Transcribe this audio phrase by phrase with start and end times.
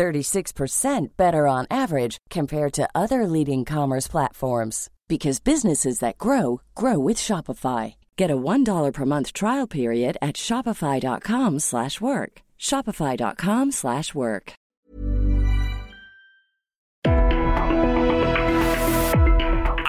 [0.00, 6.98] 36% better on average compared to other leading commerce platforms because businesses that grow grow
[6.98, 7.94] with Shopify.
[8.16, 12.32] Get a $1 per month trial period at shopify.com/work.
[12.58, 14.52] shopify.com/work.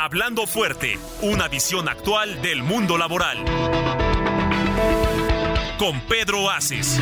[0.03, 3.37] Hablando fuerte, una visión actual del mundo laboral.
[5.79, 6.99] Con Pedro Aces.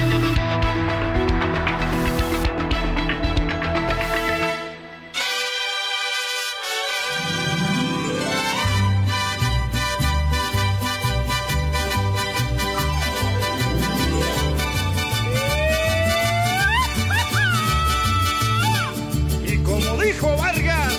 [20.11, 20.97] Dijo Vargas,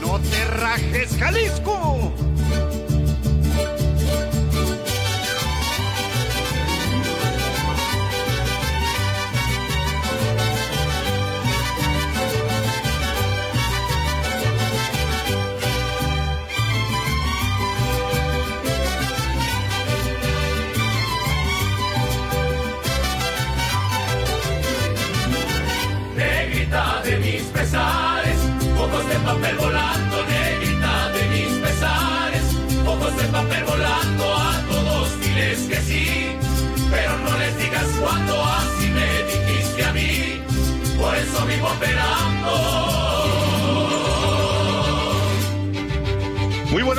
[0.00, 2.09] no te rajes Jalisco.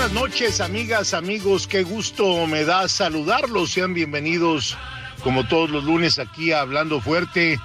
[0.02, 1.68] Buenas noches, amigas, amigos.
[1.68, 3.70] Qué gusto me da saludarlos.
[3.70, 4.76] Sean bienvenidos,
[5.24, 7.60] como todos los lunes, aquí a Hablando Fuerte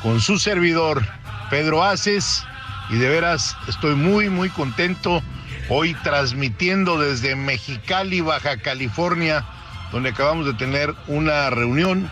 [0.00, 1.04] con su servidor,
[1.50, 2.44] Pedro Aces.
[2.90, 5.20] Y de veras estoy muy, muy contento
[5.68, 9.44] hoy transmitiendo desde Mexicali, Baja California,
[9.90, 12.08] donde acabamos de tener una reunión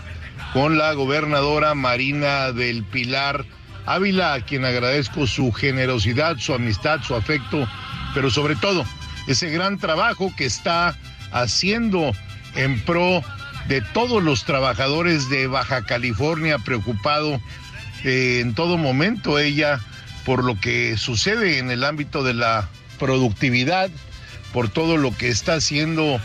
[0.55, 3.44] con la gobernadora Marina del Pilar
[3.87, 7.69] Ávila, a quien agradezco su generosidad, su amistad, su afecto,
[8.12, 8.84] pero sobre todo
[9.28, 10.97] ese gran trabajo que está
[11.31, 12.12] haciendo
[12.56, 13.22] en pro
[13.69, 17.41] de todos los trabajadores de Baja California, preocupado
[18.05, 19.78] eh, en todo momento ella
[20.25, 22.69] por lo que sucede en el ámbito de la
[22.99, 23.91] productividad,
[24.53, 26.21] por todo lo que está haciendo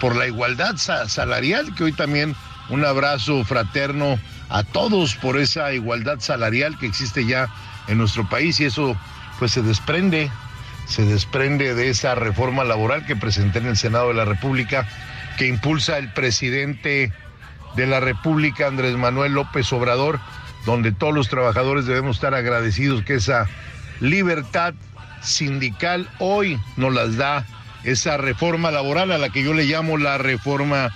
[0.00, 2.34] por la igualdad sa- salarial, que hoy también
[2.70, 7.48] un abrazo fraterno a todos por esa igualdad salarial que existe ya
[7.88, 8.96] en nuestro país y eso
[9.38, 10.30] pues se desprende
[10.86, 14.86] se desprende de esa reforma laboral que presenté en el Senado de la República,
[15.36, 17.12] que impulsa el presidente
[17.76, 20.20] de la República, Andrés Manuel López Obrador,
[20.66, 23.46] donde todos los trabajadores debemos estar agradecidos que esa
[24.00, 24.74] libertad
[25.22, 27.44] sindical hoy nos las da
[27.84, 30.90] esa reforma laboral a la que yo le llamo la reforma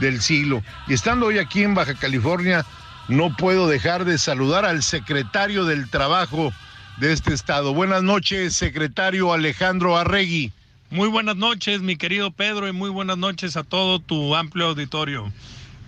[0.00, 0.62] del siglo.
[0.86, 2.64] Y estando hoy aquí en Baja California,
[3.08, 6.52] no puedo dejar de saludar al secretario del Trabajo
[6.98, 7.74] de este estado.
[7.74, 10.52] Buenas noches, secretario Alejandro Arregui.
[10.90, 15.32] Muy buenas noches, mi querido Pedro, y muy buenas noches a todo tu amplio auditorio.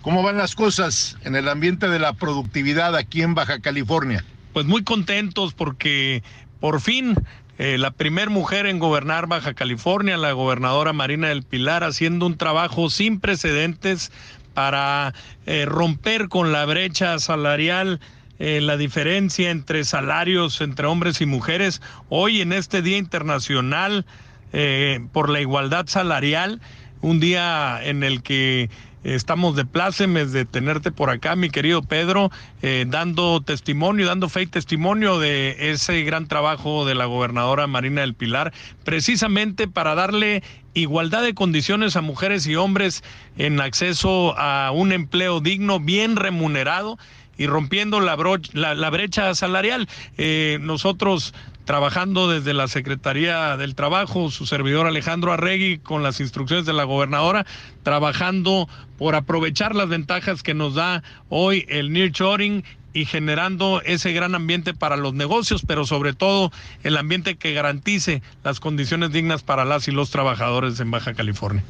[0.01, 4.23] ¿Cómo van las cosas en el ambiente de la productividad aquí en Baja California?
[4.53, 6.23] Pues muy contentos porque
[6.59, 7.15] por fin
[7.57, 12.37] eh, la primer mujer en gobernar Baja California, la gobernadora Marina del Pilar, haciendo un
[12.37, 14.11] trabajo sin precedentes
[14.53, 15.13] para
[15.45, 17.99] eh, romper con la brecha salarial.
[18.39, 24.05] Eh, la diferencia entre salarios entre hombres y mujeres hoy en este Día Internacional
[24.53, 26.61] eh, por la Igualdad Salarial,
[27.01, 28.69] un día en el que
[29.03, 32.31] estamos de plácemes de tenerte por acá, mi querido Pedro,
[32.61, 38.13] eh, dando testimonio, dando y testimonio de ese gran trabajo de la gobernadora Marina del
[38.13, 38.53] Pilar,
[38.83, 43.03] precisamente para darle igualdad de condiciones a mujeres y hombres
[43.37, 46.97] en acceso a un empleo digno, bien remunerado
[47.37, 49.87] y rompiendo la, broch- la, la brecha salarial.
[50.17, 51.33] Eh, nosotros
[51.65, 56.85] trabajando desde la Secretaría del Trabajo, su servidor Alejandro Arregui, con las instrucciones de la
[56.85, 57.45] gobernadora,
[57.83, 62.63] trabajando por aprovechar las ventajas que nos da hoy el nearshoring
[62.93, 66.51] y generando ese gran ambiente para los negocios, pero sobre todo
[66.83, 71.63] el ambiente que garantice las condiciones dignas para las y los trabajadores en Baja California.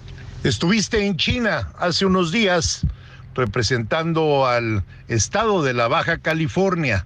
[0.44, 2.86] Estuviste en China hace unos días
[3.38, 7.06] representando al estado de la Baja California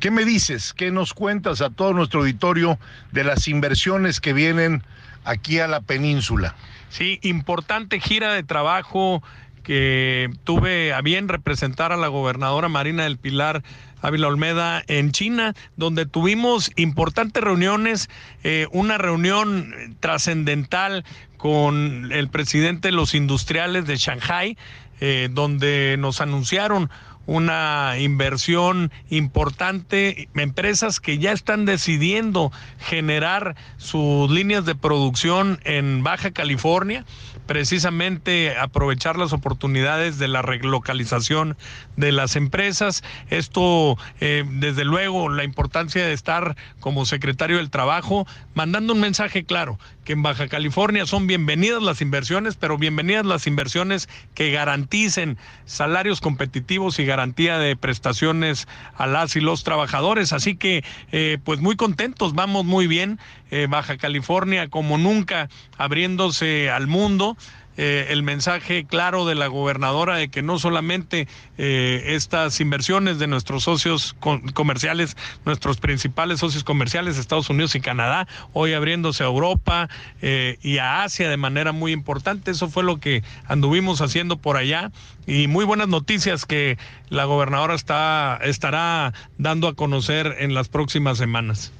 [0.00, 0.72] ¿Qué me dices?
[0.72, 2.78] ¿Qué nos cuentas a todo nuestro auditorio
[3.12, 4.82] de las inversiones que vienen
[5.24, 6.54] aquí a la península?
[6.88, 9.22] Sí, importante gira de trabajo
[9.62, 13.62] que tuve a bien representar a la gobernadora Marina del Pilar
[14.02, 18.08] Ávila Olmeda en China, donde tuvimos importantes reuniones,
[18.44, 21.04] eh, una reunión trascendental
[21.36, 24.56] con el presidente de los industriales de Shanghai,
[25.00, 26.90] eh, donde nos anunciaron
[27.26, 36.32] una inversión importante, empresas que ya están decidiendo generar sus líneas de producción en Baja
[36.32, 37.04] California
[37.50, 41.56] precisamente aprovechar las oportunidades de la relocalización
[41.96, 43.02] de las empresas.
[43.28, 48.24] Esto, eh, desde luego, la importancia de estar como secretario del Trabajo,
[48.54, 49.80] mandando un mensaje claro,
[50.12, 56.98] en Baja California son bienvenidas las inversiones, pero bienvenidas las inversiones que garanticen salarios competitivos
[56.98, 58.66] y garantía de prestaciones
[58.96, 60.32] a las y los trabajadores.
[60.32, 63.18] Así que, eh, pues muy contentos, vamos muy bien.
[63.50, 67.36] Eh, Baja California como nunca abriéndose al mundo.
[67.82, 73.26] Eh, el mensaje claro de la gobernadora de que no solamente eh, estas inversiones de
[73.26, 74.14] nuestros socios
[74.52, 75.16] comerciales,
[75.46, 79.88] nuestros principales socios comerciales, Estados Unidos y Canadá, hoy abriéndose a Europa
[80.20, 82.50] y a Asia de manera muy importante.
[82.50, 84.92] Eso fue lo que anduvimos haciendo por allá
[85.26, 86.76] y muy buenas noticias que
[87.08, 91.72] la gobernadora está, estará dando a conocer en las próximas semanas.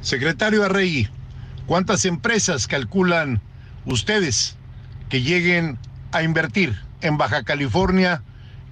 [0.00, 1.08] Secretario Arregui,
[1.66, 3.42] ¿cuántas empresas calculan
[3.84, 4.56] ustedes
[5.22, 5.78] lleguen
[6.12, 8.22] a invertir en Baja California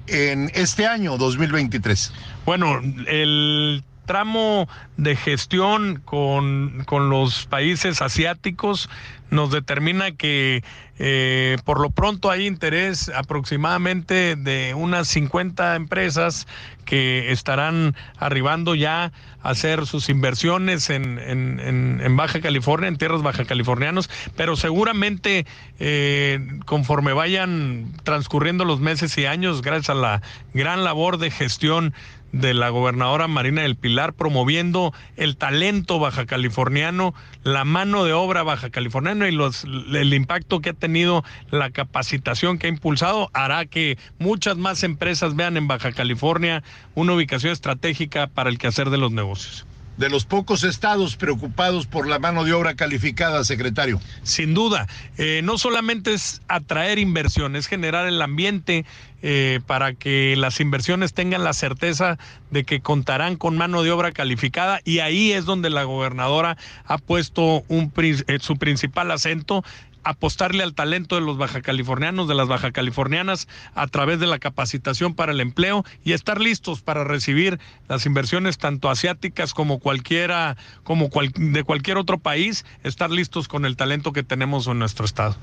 [0.07, 2.13] en este año 2023?
[2.45, 8.89] Bueno, el tramo de gestión con, con los países asiáticos
[9.31, 10.63] nos determina que
[10.99, 16.47] eh, por lo pronto hay interés aproximadamente de unas 50 empresas
[16.85, 19.13] que estarán arribando ya
[19.43, 25.47] a hacer sus inversiones en, en, Baja California, en tierras baja californianos, pero seguramente
[25.81, 30.23] eh, conforme vayan transcurriendo los meses y años, gracias a la
[30.53, 31.93] gran labor de gestión
[32.35, 37.15] de la gobernadora Marina del Pilar promoviendo el talento baja californiano,
[37.45, 42.59] la mano de obra baja californiana y los, el impacto que ha tenido la capacitación
[42.59, 46.65] que ha impulsado hará que muchas más empresas vean en Baja California
[46.95, 49.65] una ubicación estratégica para el quehacer de los negocios
[49.97, 54.01] de los pocos estados preocupados por la mano de obra calificada, secretario.
[54.23, 54.87] Sin duda,
[55.19, 58.85] eh, no solamente es atraer inversiones, generar el ambiente
[59.23, 62.19] eh, para que las inversiones tengan la certeza
[62.51, 66.99] de que contarán con mano de obra calificada y ahí es donde la gobernadora ha
[66.99, 69.65] puesto eh, su principal acento
[70.05, 74.39] apostarle al talento de los baja californianos, de las baja californianas, a través de la
[74.39, 77.59] capacitación para el empleo y estar listos para recibir
[77.89, 83.77] las inversiones tanto asiáticas como cualquiera, como de cualquier otro país, estar listos con el
[83.77, 85.37] talento que tenemos en nuestro estado.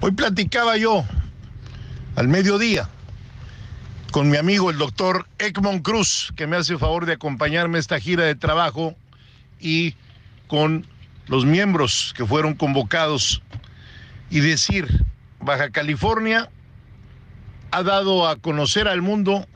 [0.00, 1.04] Hoy platicaba yo
[2.16, 2.88] al mediodía
[4.10, 8.00] con mi amigo el doctor Ekmon Cruz, que me hace favor de acompañarme a esta
[8.00, 8.94] gira de trabajo
[9.60, 9.94] y
[10.46, 10.86] con
[11.26, 13.42] los miembros que fueron convocados
[14.30, 15.04] y decir,
[15.40, 16.50] Baja California
[17.70, 19.46] ha dado a conocer al mundo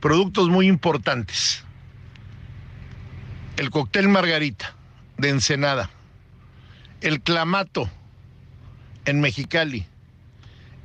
[0.00, 1.64] productos muy importantes.
[3.56, 4.74] El cóctel Margarita
[5.16, 5.90] de Ensenada,
[7.00, 7.90] el clamato
[9.06, 9.86] en Mexicali,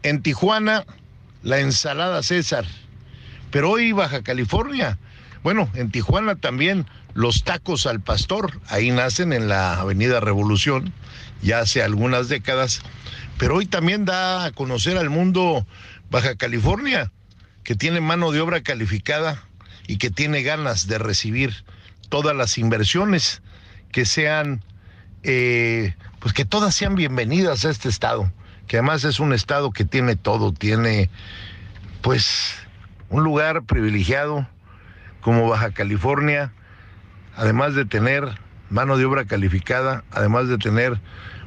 [0.03, 0.86] en Tijuana
[1.44, 2.65] la ensalada César,
[3.51, 4.98] pero hoy Baja California,
[5.44, 10.94] bueno, en Tijuana también los tacos al pastor, ahí nacen en la Avenida Revolución,
[11.41, 12.81] ya hace algunas décadas,
[13.38, 15.65] pero hoy también da a conocer al mundo
[16.10, 17.12] Baja California,
[17.63, 19.43] que tiene mano de obra calificada
[19.88, 21.63] y que tiene ganas de recibir
[22.10, 23.41] todas las inversiones
[23.91, 24.63] que sean,
[25.24, 28.31] eh, pues que todas sean bienvenidas a este estado,
[28.67, 31.10] que además es un estado que tiene todo, tiene
[32.01, 32.55] pues
[33.10, 34.48] un lugar privilegiado
[35.21, 36.51] como Baja California,
[37.36, 38.38] además de tener
[38.72, 41.00] mano de obra calificada, además de tener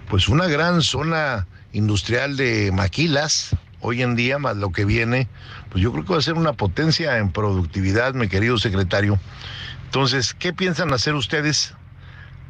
[0.09, 5.29] pues una gran zona industrial de maquilas, hoy en día, más lo que viene,
[5.71, 9.19] pues yo creo que va a ser una potencia en productividad, mi querido secretario.
[9.87, 11.75] Entonces, ¿qué piensan hacer ustedes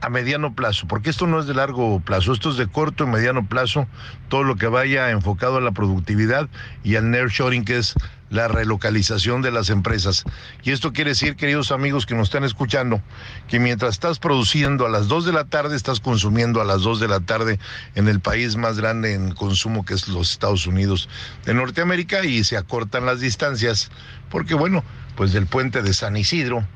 [0.00, 0.86] a mediano plazo?
[0.86, 3.86] Porque esto no es de largo plazo, esto es de corto y mediano plazo,
[4.28, 6.48] todo lo que vaya enfocado a la productividad
[6.82, 7.94] y al nearshoring, que es
[8.34, 10.24] la relocalización de las empresas.
[10.64, 13.00] Y esto quiere decir, queridos amigos que nos están escuchando,
[13.48, 16.98] que mientras estás produciendo a las 2 de la tarde, estás consumiendo a las 2
[16.98, 17.60] de la tarde
[17.94, 21.08] en el país más grande en consumo que es los Estados Unidos
[21.44, 23.90] de Norteamérica y se acortan las distancias,
[24.30, 24.82] porque bueno,
[25.14, 26.66] pues del puente de San Isidro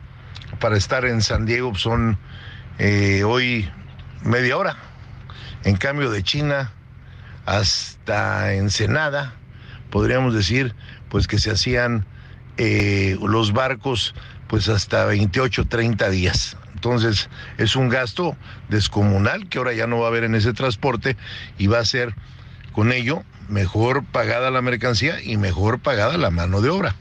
[0.60, 2.18] para estar en San Diego son
[2.78, 3.68] eh, hoy
[4.22, 4.76] media hora.
[5.64, 6.72] En cambio de China
[7.46, 9.34] hasta Ensenada,
[9.90, 10.74] podríamos decir,
[11.08, 12.06] pues que se hacían
[12.56, 14.14] eh, los barcos
[14.48, 16.56] pues hasta 28, 30 días.
[16.74, 18.36] Entonces es un gasto
[18.68, 21.16] descomunal que ahora ya no va a haber en ese transporte
[21.58, 22.14] y va a ser
[22.72, 26.94] con ello mejor pagada la mercancía y mejor pagada la mano de obra.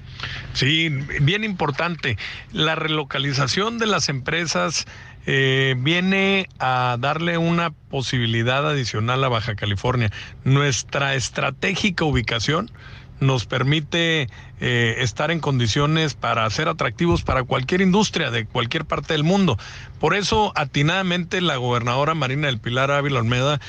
[0.53, 0.89] Sí,
[1.21, 2.17] bien importante.
[2.51, 4.85] La relocalización de las empresas
[5.25, 10.11] eh, viene a darle una posibilidad adicional a Baja California.
[10.43, 12.71] Nuestra estratégica ubicación
[13.19, 19.13] nos permite eh, estar en condiciones para ser atractivos para cualquier industria de cualquier parte
[19.13, 19.57] del mundo.
[19.99, 23.59] Por eso, atinadamente, la gobernadora Marina del Pilar Ávila Olmeda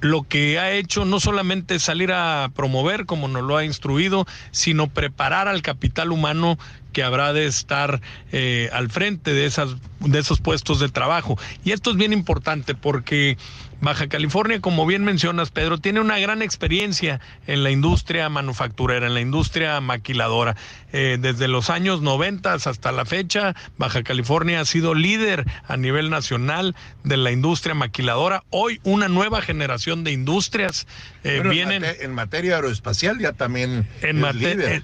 [0.00, 4.88] lo que ha hecho no solamente salir a promover, como nos lo ha instruido, sino
[4.88, 6.58] preparar al capital humano
[6.92, 8.00] que habrá de estar
[8.32, 11.38] eh, al frente de, esas, de esos puestos de trabajo.
[11.64, 13.36] Y esto es bien importante porque
[13.80, 19.14] Baja California, como bien mencionas, Pedro, tiene una gran experiencia en la industria manufacturera, en
[19.14, 20.56] la industria maquiladora.
[20.92, 26.08] Eh, desde los años 90 hasta la fecha, Baja California ha sido líder a nivel
[26.08, 28.44] nacional de la industria maquiladora.
[28.50, 30.86] Hoy una nueva generación de industrias
[31.24, 31.84] eh, vienen...
[31.84, 33.86] En, materia aeroespacial ya también...
[34.02, 34.24] En,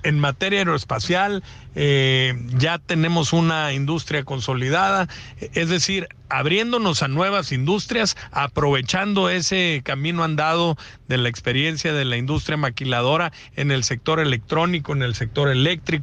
[0.03, 1.43] en materia aeroespacial
[1.77, 5.09] eh, ya tenemos una industria consolidada,
[5.41, 10.77] es decir, abriéndonos a nuevas industrias, aprovechando ese camino andado
[11.09, 15.94] de la experiencia de la industria maquiladora en el sector electrónico, en el sector eléctrico,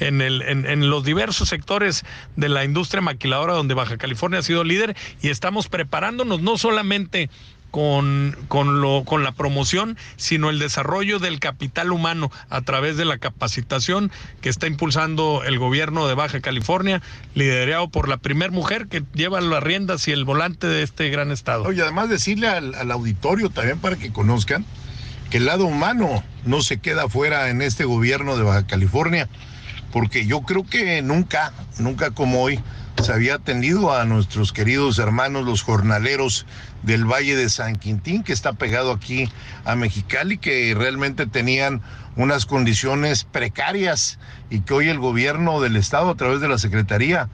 [0.00, 2.04] en, los diversos sectores
[2.36, 7.30] de la industria maquiladora donde Baja California ha sido líder y estamos preparándonos no solamente
[7.70, 14.12] con, con la promoción, sino el desarrollo del capital humano a través de la capacitación
[14.40, 17.02] que está impulsando el gobierno de Baja California,
[17.34, 21.32] liderado por la primer mujer que lleva las riendas y el volante de este gran
[21.32, 21.72] estado.
[21.72, 24.64] Y además decirle al, al auditorio también para que conozcan
[25.34, 29.28] que el lado humano no se queda fuera en este gobierno de Baja California,
[29.92, 32.60] porque yo creo que nunca, nunca como hoy,
[33.02, 36.46] se había atendido a nuestros queridos hermanos los jornaleros
[36.84, 39.28] del Valle de San Quintín, que está pegado aquí
[39.64, 41.82] a Mexicali, que realmente tenían
[42.14, 47.28] unas condiciones precarias y que hoy el gobierno del estado a través de la secretaría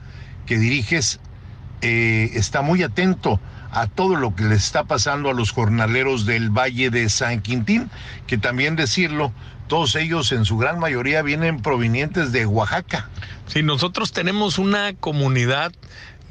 [0.47, 1.19] que diriges
[1.83, 3.39] eh, está muy atento
[3.71, 7.89] a todo lo que le está pasando a los jornaleros del Valle de San Quintín,
[8.27, 9.31] que también decirlo,
[9.67, 13.09] todos ellos en su gran mayoría vienen provenientes de Oaxaca.
[13.47, 15.71] Sí, nosotros tenemos una comunidad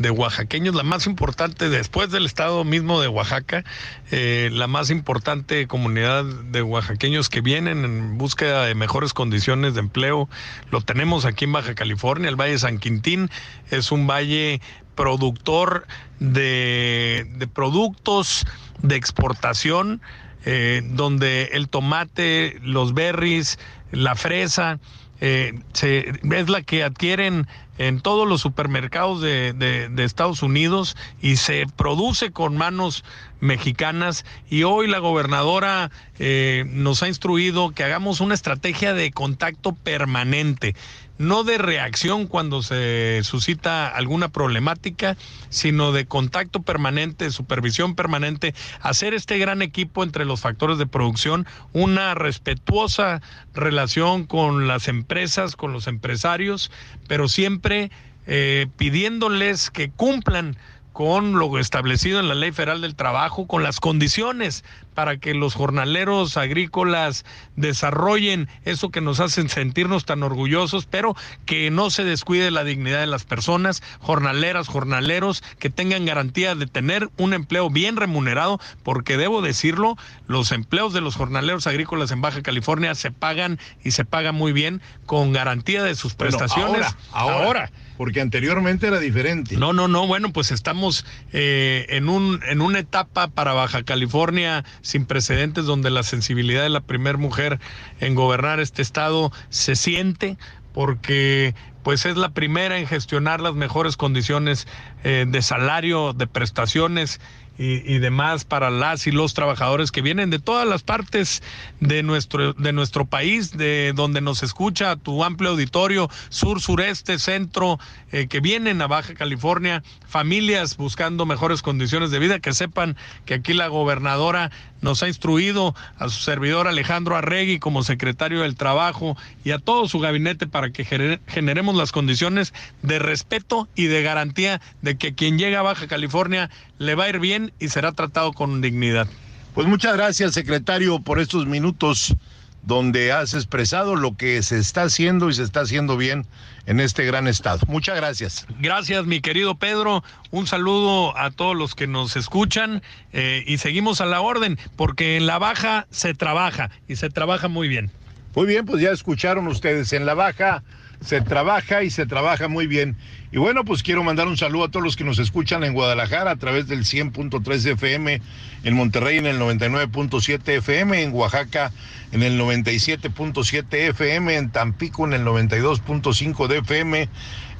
[0.00, 3.64] de oaxaqueños, la más importante después del estado mismo de Oaxaca,
[4.10, 9.80] eh, la más importante comunidad de oaxaqueños que vienen en búsqueda de mejores condiciones de
[9.80, 10.26] empleo.
[10.70, 13.30] Lo tenemos aquí en Baja California, el Valle San Quintín
[13.70, 14.62] es un valle
[14.94, 15.86] productor
[16.18, 18.46] de, de productos
[18.82, 20.00] de exportación.
[20.46, 23.58] Eh, donde el tomate, los berries,
[23.92, 24.80] la fresa,
[25.20, 27.46] eh, se, es la que adquieren
[27.78, 33.04] en todos los supermercados de, de, Estados Unidos y se produce con manos
[33.40, 34.24] mexicanas.
[34.48, 40.74] Y hoy la gobernadora eh, nos ha instruido que hagamos una estrategia de contacto permanente
[41.20, 45.18] no de reacción cuando se suscita alguna problemática,
[45.50, 51.46] sino de contacto permanente, supervisión permanente, hacer este gran equipo entre los factores de producción,
[51.74, 53.20] una respetuosa
[53.52, 56.70] relación con las empresas, con los empresarios,
[57.06, 57.90] pero siempre
[58.26, 60.56] eh, pidiéndoles que cumplan
[61.00, 65.54] con lo establecido en la Ley Federal del Trabajo, con las condiciones para que los
[65.54, 67.24] jornaleros agrícolas
[67.56, 71.16] desarrollen eso que nos hacen sentirnos tan orgullosos, pero
[71.46, 76.66] que no se descuide la dignidad de las personas, jornaleras, jornaleros, que tengan garantía de
[76.66, 82.20] tener un empleo bien remunerado, porque debo decirlo, los empleos de los jornaleros agrícolas en
[82.20, 86.94] Baja California se pagan y se pagan muy bien con garantía de sus prestaciones.
[87.12, 89.58] ahora porque anteriormente era diferente.
[89.58, 91.04] No, no, no, bueno, pues estamos
[91.34, 96.70] eh, en, un, en una etapa para Baja California sin precedentes donde la sensibilidad de
[96.70, 97.60] la primer mujer
[98.00, 100.38] en gobernar este estado se siente
[100.72, 104.66] porque pues es la primera en gestionar las mejores condiciones
[105.04, 107.20] eh, de salario, de prestaciones
[107.62, 111.42] y, demás para las y los trabajadores que vienen de todas las partes
[111.80, 117.78] de nuestro, de nuestro país, de donde nos escucha tu amplio auditorio, sur, sureste, centro,
[118.12, 123.34] eh, que vienen a Baja California, familias buscando mejores condiciones de vida, que sepan que
[123.34, 124.50] aquí la gobernadora
[124.82, 129.88] nos ha instruido a su servidor Alejandro Arregui como secretario del Trabajo y a todo
[129.88, 135.38] su gabinete para que generemos las condiciones de respeto y de garantía de que quien
[135.38, 139.08] llega a Baja California le va a ir bien y será tratado con dignidad.
[139.54, 142.14] Pues muchas gracias, secretario, por estos minutos
[142.62, 146.26] donde has expresado lo que se está haciendo y se está haciendo bien
[146.66, 147.60] en este gran estado.
[147.66, 148.46] Muchas gracias.
[148.58, 150.04] Gracias, mi querido Pedro.
[150.30, 155.16] Un saludo a todos los que nos escuchan eh, y seguimos a la orden, porque
[155.16, 157.90] en la baja se trabaja y se trabaja muy bien.
[158.34, 160.62] Muy bien, pues ya escucharon ustedes, en la baja
[161.00, 162.96] se trabaja y se trabaja muy bien.
[163.32, 166.32] Y bueno, pues quiero mandar un saludo a todos los que nos escuchan en Guadalajara
[166.32, 168.20] a través del 100.3 FM,
[168.64, 171.72] en Monterrey en el 99.7 FM, en Oaxaca
[172.12, 177.08] en el 97.7 FM, en Tampico en el 92.5 de FM,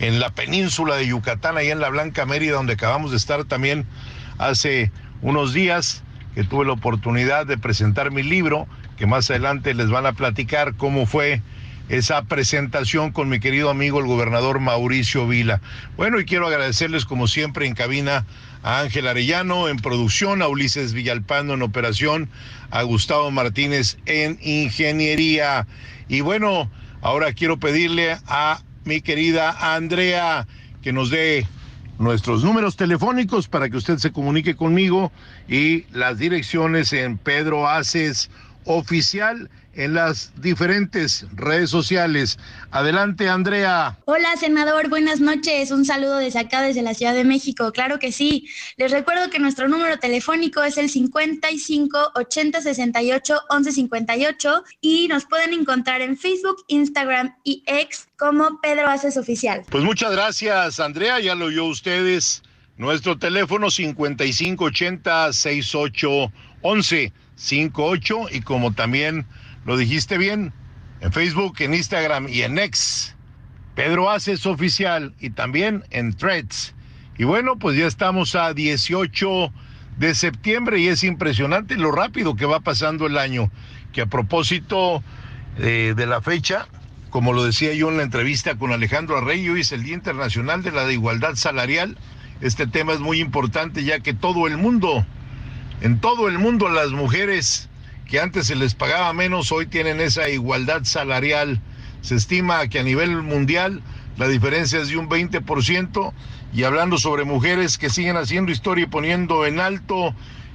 [0.01, 3.87] en la península de Yucatán, ahí en la Blanca Mérida, donde acabamos de estar también
[4.39, 4.91] hace
[5.23, 6.03] unos días,
[6.35, 8.67] que tuve la oportunidad de presentar mi libro,
[8.97, 11.43] que más adelante les van a platicar cómo fue
[11.91, 15.61] esa presentación con mi querido amigo el gobernador Mauricio Vila.
[15.97, 18.27] Bueno, y quiero agradecerles como siempre en cabina
[18.63, 22.31] a Ángel Arellano en producción, a Ulises Villalpando en operación,
[22.71, 25.67] a Gustavo Martínez en ingeniería.
[26.09, 26.71] Y bueno,
[27.03, 30.47] ahora quiero pedirle a mi querida Andrea
[30.83, 31.45] que nos dé
[31.99, 35.11] nuestros números telefónicos para que usted se comunique conmigo
[35.49, 38.31] y las direcciones en Pedro Aces
[38.65, 42.39] Oficial en las diferentes redes sociales.
[42.71, 43.99] Adelante, Andrea.
[44.05, 45.71] Hola, senador, buenas noches.
[45.71, 47.73] Un saludo desde acá, desde la Ciudad de México.
[47.73, 48.49] Claro que sí.
[48.77, 55.25] Les recuerdo que nuestro número telefónico es el 55 80 68 11 58 y nos
[55.27, 59.63] pueden encontrar en Facebook, Instagram y X como Pedro Aces Oficial.
[59.71, 61.21] Pues muchas gracias, Andrea.
[61.21, 62.43] Ya lo oyó ustedes.
[62.77, 69.27] Nuestro teléfono 55 80 68 11 58 y como también
[69.65, 70.53] lo dijiste bien,
[71.01, 73.15] en Facebook, en Instagram y en X.
[73.75, 76.75] Pedro Aces Oficial y también en Threads.
[77.17, 79.53] Y bueno, pues ya estamos a 18
[79.97, 83.51] de septiembre y es impresionante lo rápido que va pasando el año.
[83.93, 85.03] Que a propósito
[85.59, 86.67] eh, de la fecha,
[87.09, 90.63] como lo decía yo en la entrevista con Alejandro Arrey, hoy es el Día Internacional
[90.63, 91.97] de la Igualdad Salarial.
[92.43, 95.07] Este tema es muy importante ya que todo el mundo,
[95.81, 97.70] en todo el mundo las mujeres
[98.11, 101.61] que antes se les pagaba menos, hoy tienen esa igualdad salarial.
[102.03, 103.83] Se estima que a nivel mundial
[104.17, 106.13] la diferencia es de un 20%.
[106.53, 110.13] Y hablando sobre mujeres que siguen haciendo historia y poniendo en alto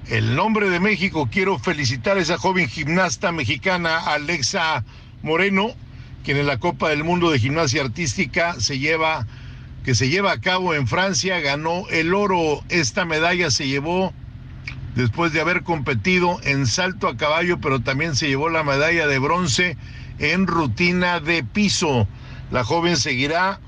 [0.09, 4.83] el nombre de México, quiero felicitar a esa joven gimnasta mexicana, Alexa
[5.23, 5.69] Moreno,
[6.25, 9.25] quien en la Copa del Mundo de Gimnasia Artística se lleva,
[9.85, 12.65] que se lleva a cabo en Francia, ganó el oro.
[12.67, 14.13] Esta medalla se llevó
[14.95, 19.19] después de haber competido en salto a caballo, pero también se llevó la medalla de
[19.19, 19.77] bronce
[20.19, 22.07] en rutina de piso.
[22.51, 23.59] La joven seguirá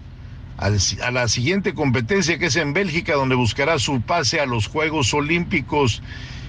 [0.57, 5.13] a la siguiente competencia que es en Bélgica, donde buscará su pase a los Juegos
[5.13, 6.01] Olímpicos.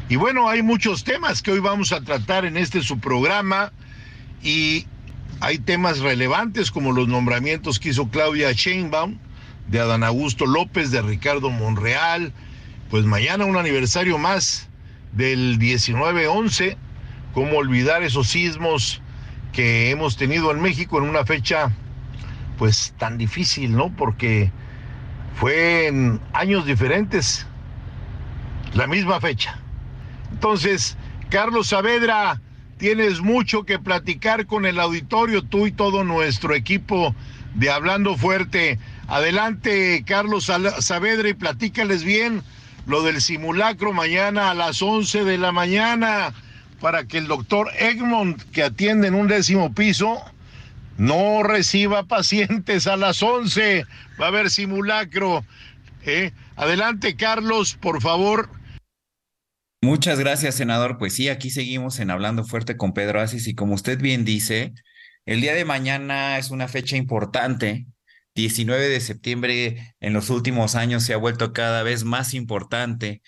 [0.09, 3.73] Y bueno, hay muchos temas que hoy vamos a tratar en este su programa
[4.43, 4.87] y
[5.41, 9.19] hay temas relevantes como los nombramientos que hizo Claudia Sheinbaum,
[9.67, 12.33] de Adán Augusto López, de Ricardo Monreal.
[12.89, 14.68] Pues mañana un aniversario más
[15.13, 16.77] del 19-11,
[17.33, 19.03] cómo olvidar esos sismos
[19.53, 21.73] que hemos tenido en México en una fecha
[22.59, 23.95] pues tan difícil, ¿no?
[23.97, 24.51] Porque
[25.37, 27.47] fue en años diferentes,
[28.75, 29.59] la misma fecha.
[30.33, 30.97] Entonces,
[31.31, 32.41] Carlos Saavedra,
[32.77, 37.15] tienes mucho que platicar con el auditorio, tú y todo nuestro equipo
[37.55, 38.79] de Hablando Fuerte.
[39.07, 42.43] Adelante, Carlos Saavedra, y platícales bien
[42.89, 46.33] lo del simulacro mañana a las 11 de la mañana
[46.81, 50.25] para que el doctor Egmont, que atiende en un décimo piso,
[50.97, 53.85] no reciba pacientes a las 11.
[54.21, 55.45] Va a haber simulacro.
[56.07, 56.33] ¿eh?
[56.57, 58.49] Adelante, Carlos, por favor.
[59.83, 60.97] Muchas gracias, senador.
[60.97, 64.73] Pues sí, aquí seguimos en Hablando Fuerte con Pedro Asis y como usted bien dice,
[65.27, 67.87] el día de mañana es una fecha importante
[68.39, 73.21] 19 de septiembre en los últimos años se ha vuelto cada vez más importante.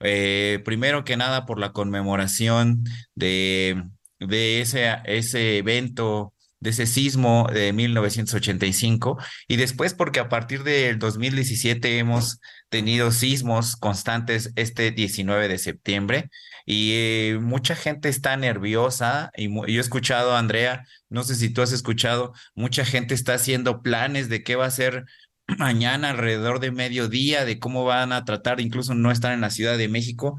[0.00, 2.82] Eh, primero que nada por la conmemoración
[3.14, 3.84] de,
[4.18, 6.34] ese evento,
[6.66, 13.76] de ese sismo de 1985, y después porque a partir del 2017 hemos tenido sismos
[13.76, 16.28] constantes este 19 de septiembre
[16.64, 21.62] y eh, mucha gente está nerviosa y yo he escuchado, Andrea, no sé si tú
[21.62, 25.04] has escuchado, mucha gente está haciendo planes de qué va a ser
[25.58, 29.78] mañana alrededor de mediodía, de cómo van a tratar, incluso no estar en la Ciudad
[29.78, 30.36] de México.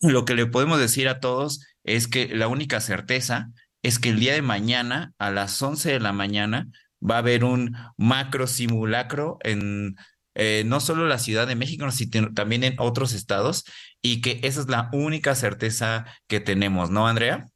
[0.00, 3.50] Lo que le podemos decir a todos es que la única certeza
[3.82, 6.68] es que el día de mañana a las 11 de la mañana
[7.02, 9.96] va a haber un macro simulacro en
[10.34, 13.64] eh, no solo la Ciudad de México, sino también en otros estados,
[14.00, 17.46] y que esa es la única certeza que tenemos, ¿no, Andrea?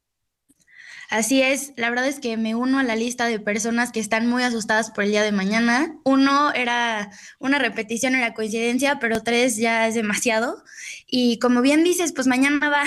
[1.09, 4.27] Así es, la verdad es que me uno a la lista de personas que están
[4.27, 5.95] muy asustadas por el día de mañana.
[6.03, 10.63] Uno era una repetición, era coincidencia, pero tres ya es demasiado.
[11.07, 12.83] Y como bien dices, pues mañana va,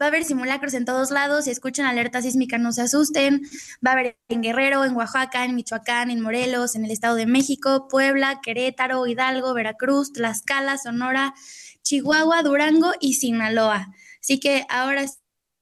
[0.00, 1.44] va a haber simulacros en todos lados.
[1.44, 3.42] Si escuchan alerta sísmica, no se asusten.
[3.86, 7.26] Va a haber en Guerrero, en Oaxaca, en Michoacán, en Morelos, en el Estado de
[7.26, 11.34] México, Puebla, Querétaro, Hidalgo, Veracruz, Tlaxcala, Sonora,
[11.82, 13.88] Chihuahua, Durango y Sinaloa.
[14.20, 15.06] Así que ahora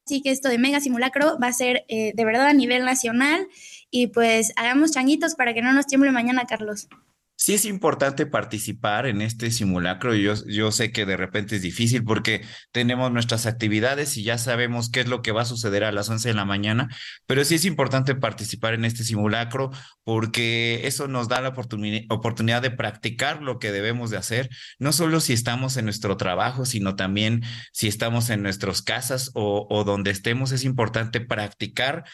[0.07, 3.49] Así que esto de mega simulacro va a ser eh, de verdad a nivel nacional
[3.91, 6.87] y pues hagamos changuitos para que no nos tiemble mañana, Carlos
[7.47, 10.17] sí es importante participar en este simulacro.
[10.17, 14.91] Yo, yo sé que de repente es difícil porque tenemos nuestras actividades y ya sabemos
[14.91, 16.89] qué es lo que va a suceder a las 11 de la mañana,
[17.25, 19.71] pero sí es importante participar en este simulacro
[20.03, 24.49] porque eso nos da la oportunidad de practicar lo que debemos de hacer,
[24.81, 29.69] no solo si estamos en nuestro trabajo, sino también si estamos en nuestras casas o,
[29.71, 30.51] o donde estemos.
[30.51, 32.07] Es importante practicar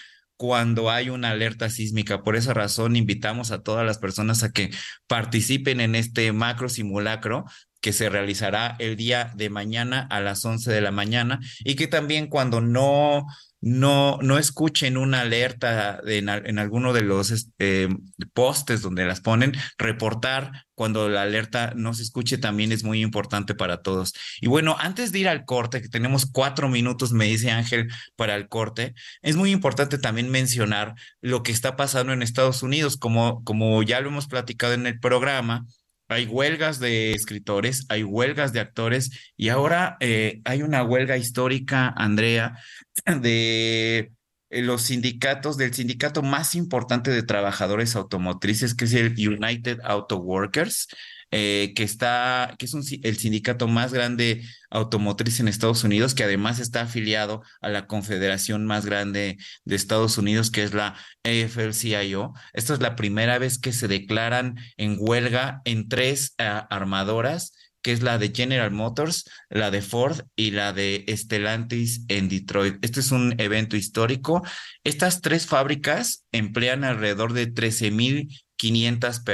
[0.42, 2.24] cuando hay una alerta sísmica.
[2.24, 4.70] Por esa razón, invitamos a todas las personas a que
[5.06, 7.44] participen en este macro simulacro
[7.80, 11.86] que se realizará el día de mañana a las 11 de la mañana y que
[11.86, 13.24] también cuando no
[13.62, 17.88] no, no escuchen una alerta en, en alguno de los este,
[18.34, 23.54] postes donde las ponen, reportar cuando la alerta no se escuche también es muy importante
[23.54, 24.14] para todos.
[24.40, 28.34] Y bueno, antes de ir al corte, que tenemos cuatro minutos, me dice Ángel, para
[28.34, 33.44] el corte, es muy importante también mencionar lo que está pasando en Estados Unidos, como,
[33.44, 35.64] como ya lo hemos platicado en el programa
[36.12, 41.88] hay huelgas de escritores, hay huelgas de actores y ahora eh, hay una huelga histórica,
[41.96, 42.58] Andrea,
[43.20, 44.12] de
[44.50, 50.18] eh, los sindicatos, del sindicato más importante de trabajadores automotrices, que es el United Auto
[50.18, 50.88] Workers.
[51.34, 56.58] Eh, que está, que es el sindicato más grande automotriz en Estados Unidos, que además
[56.58, 62.34] está afiliado a la confederación más grande de Estados Unidos, que es la AFL-CIO.
[62.52, 67.92] Esta es la primera vez que se declaran en huelga en tres eh, armadoras que
[67.92, 72.76] es la de General Motors, la de Ford y la de Stellantis en Detroit.
[72.84, 74.42] Este es un evento histórico.
[74.84, 78.28] Estas tres fábricas emplean alrededor de 13 mil
[78.62, 79.24] 500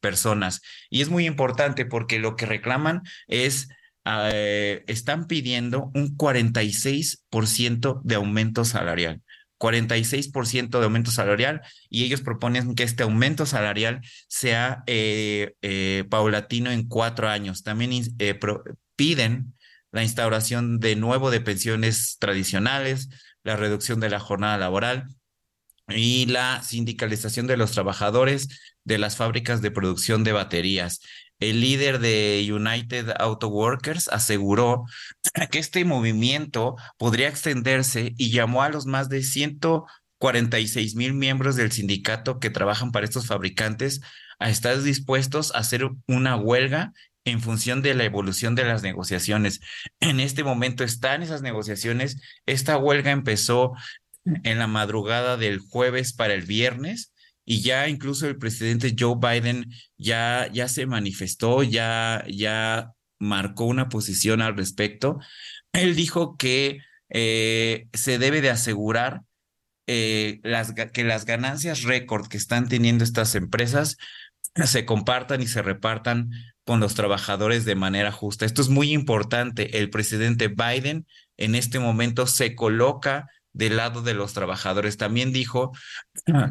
[0.00, 0.62] personas.
[0.88, 3.68] Y es muy importante porque lo que reclaman es,
[4.06, 9.20] eh, están pidiendo un 46% de aumento salarial.
[9.58, 16.70] 46% de aumento salarial y ellos proponen que este aumento salarial sea eh, eh, paulatino
[16.70, 17.64] en cuatro años.
[17.64, 18.02] También
[18.96, 19.54] piden
[19.92, 23.10] la instauración de nuevo de pensiones tradicionales,
[23.42, 25.06] la reducción de la jornada laboral
[25.88, 28.48] y la sindicalización de los trabajadores
[28.84, 31.00] de las fábricas de producción de baterías.
[31.40, 34.84] El líder de United Auto Workers aseguró
[35.50, 41.72] que este movimiento podría extenderse y llamó a los más de 146 mil miembros del
[41.72, 44.00] sindicato que trabajan para estos fabricantes
[44.38, 46.92] a estar dispuestos a hacer una huelga
[47.24, 49.60] en función de la evolución de las negociaciones.
[50.00, 52.20] En este momento están esas negociaciones.
[52.46, 53.72] Esta huelga empezó
[54.24, 57.12] en la madrugada del jueves para el viernes
[57.44, 63.88] y ya incluso el presidente Joe Biden ya, ya se manifestó, ya, ya marcó una
[63.88, 65.18] posición al respecto.
[65.72, 66.78] Él dijo que
[67.10, 69.22] eh, se debe de asegurar
[69.86, 70.40] eh,
[70.92, 73.98] que las ganancias récord que están teniendo estas empresas
[74.64, 76.30] se compartan y se repartan
[76.64, 78.46] con los trabajadores de manera justa.
[78.46, 79.78] Esto es muy importante.
[79.78, 81.06] El presidente Biden
[81.36, 84.98] en este momento se coloca del lado de los trabajadores.
[84.98, 85.72] También dijo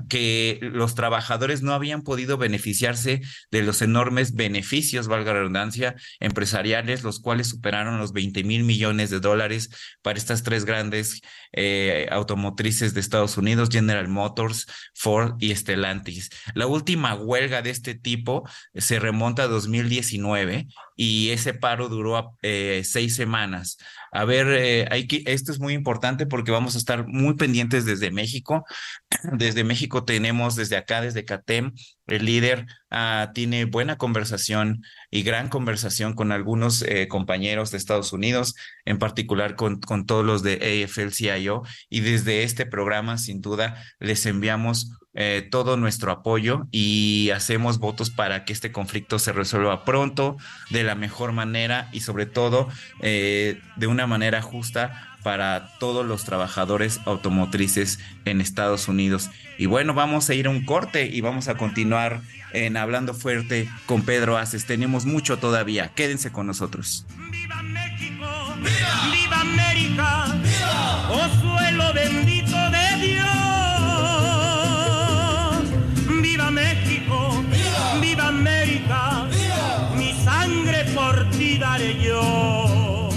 [0.10, 7.04] que los trabajadores no habían podido beneficiarse de los enormes beneficios, valga la redundancia, empresariales,
[7.04, 9.70] los cuales superaron los 20 mil millones de dólares
[10.02, 16.30] para estas tres grandes eh, automotrices de Estados Unidos, General Motors, Ford y Stellantis.
[16.56, 22.82] La última huelga de este tipo se remonta a 2019 y ese paro duró eh,
[22.86, 23.78] seis semanas.
[24.16, 27.84] A ver, eh, hay que, esto es muy importante porque vamos a estar muy pendientes
[27.84, 28.64] desde México.
[29.34, 31.72] Desde México tenemos, desde acá, desde CATEM,
[32.08, 38.14] el líder ah, tiene buena conversación y gran conversación con algunos eh, compañeros de Estados
[38.14, 38.54] Unidos,
[38.86, 41.64] en particular con, con todos los de AFL-CIO.
[41.90, 48.10] Y desde este programa, sin duda, les enviamos eh, todo nuestro apoyo y hacemos votos
[48.10, 50.38] para que este conflicto se resuelva pronto,
[50.70, 52.68] de la mejor manera y sobre todo
[53.02, 59.30] eh, de una manera justa para todos los trabajadores automotrices en Estados Unidos.
[59.58, 62.22] Y bueno, vamos a ir a un corte y vamos a continuar
[62.52, 64.66] en Hablando Fuerte con Pedro Aces.
[64.66, 65.90] Tenemos mucho todavía.
[65.96, 67.06] Quédense con nosotros.
[67.32, 68.26] ¡Viva México!
[68.58, 69.12] ¡Viva!
[69.12, 70.26] ¡Viva América!
[70.44, 71.10] ¡Viva!
[71.10, 73.43] ¡Oh bendito de Dios!
[79.96, 83.10] Mi sangre por ti daré yo.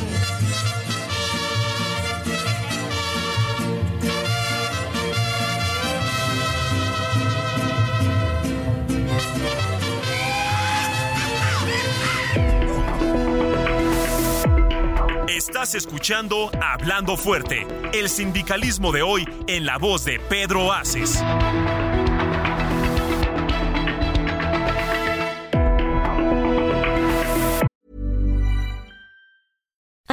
[15.29, 21.23] Estás escuchando Hablando Fuerte, el sindicalismo de hoy en la voz de Pedro Aces.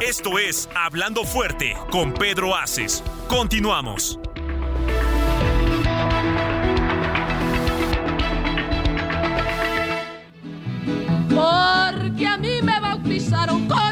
[0.00, 3.02] Esto es Hablando Fuerte con Pedro Aces.
[3.28, 4.18] Continuamos.
[11.40, 13.89] porque a mí me bautizaron con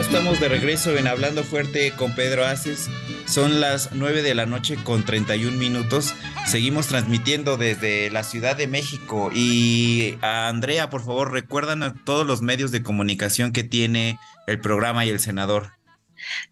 [0.00, 2.88] Estamos de regreso en Hablando Fuerte con Pedro Aces.
[3.26, 6.14] Son las 9 de la noche con 31 minutos.
[6.46, 9.30] Seguimos transmitiendo desde la Ciudad de México.
[9.32, 14.58] Y a Andrea, por favor, recuerdan a todos los medios de comunicación que tiene el
[14.58, 15.72] programa y el senador.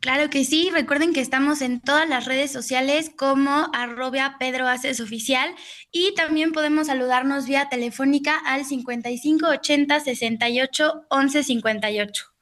[0.00, 5.00] Claro que sí, recuerden que estamos en todas las redes sociales como arroba Pedro Aces
[5.00, 5.54] Oficial
[5.90, 12.37] y también podemos saludarnos vía telefónica al 55 80 68 11 58.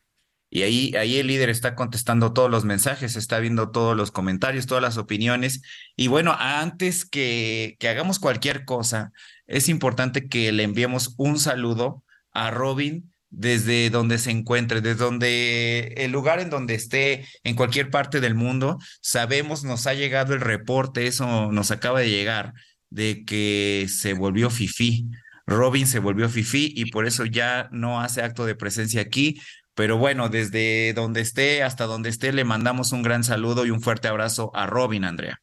[0.57, 4.65] Y ahí, ahí el líder está contestando todos los mensajes, está viendo todos los comentarios,
[4.65, 5.61] todas las opiniones.
[5.97, 9.13] Y bueno, antes que, que hagamos cualquier cosa,
[9.47, 15.93] es importante que le enviemos un saludo a Robin desde donde se encuentre, desde donde
[15.99, 18.79] el lugar en donde esté, en cualquier parte del mundo.
[19.03, 22.55] Sabemos, nos ha llegado el reporte, eso nos acaba de llegar,
[22.89, 25.07] de que se volvió fifí.
[25.47, 29.39] Robin se volvió fifí y por eso ya no hace acto de presencia aquí.
[29.77, 33.83] Pero bueno, desde donde esté hasta donde esté, le mandamos un gran saludo y un
[33.83, 35.43] fuerte abrazo a Robin, Andrea.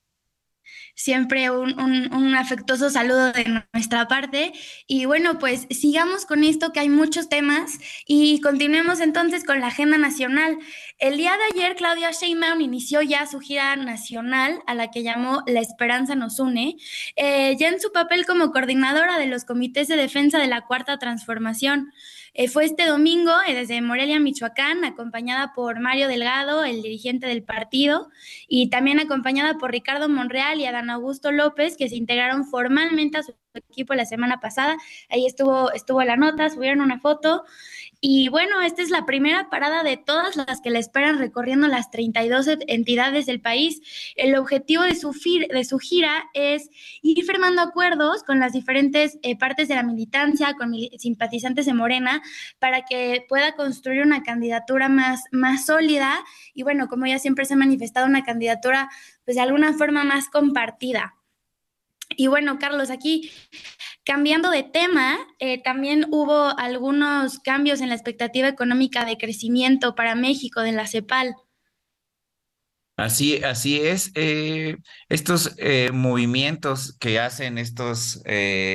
[0.95, 4.53] Siempre un, un, un, afectuoso saludo de nuestra parte.
[4.87, 9.67] Y bueno, pues sigamos con esto, que hay muchos temas, y continuemos entonces con la
[9.67, 10.57] agenda nacional.
[10.97, 15.43] El día de ayer, Claudia Sheinbaum inició ya su gira nacional, a la que llamó
[15.45, 16.75] La Esperanza nos une,
[17.15, 20.97] eh, ya en su papel como coordinadora de los comités de defensa de la Cuarta
[20.97, 21.91] Transformación.
[22.35, 27.43] Eh, fue este domingo eh, desde Morelia, Michoacán, acompañada por Mario Delgado, el dirigente del
[27.43, 28.09] partido,
[28.47, 33.23] y también acompañada por Ricardo Monreal y Adán Augusto López, que se integraron formalmente a
[33.23, 34.77] su equipo la semana pasada.
[35.09, 37.43] Ahí estuvo, estuvo la nota, subieron una foto.
[38.05, 41.89] Y bueno, esta es la primera parada de todas las que la esperan recorriendo las
[41.89, 43.81] 32 entidades del país.
[44.17, 46.69] El objetivo de su, de su gira es
[47.01, 52.21] ir firmando acuerdos con las diferentes eh, partes de la militancia, con simpatizantes de Morena,
[52.59, 57.53] para que pueda construir una candidatura más, más sólida y bueno, como ya siempre se
[57.53, 58.89] ha manifestado, una candidatura
[59.23, 61.15] pues de alguna forma más compartida.
[62.17, 63.31] Y bueno, Carlos, aquí
[64.03, 70.15] cambiando de tema, eh, también hubo algunos cambios en la expectativa económica de crecimiento para
[70.15, 71.35] México de la CEPAL.
[72.95, 74.11] Así, así es.
[74.15, 74.77] Eh,
[75.09, 78.21] estos eh, movimientos que hacen estos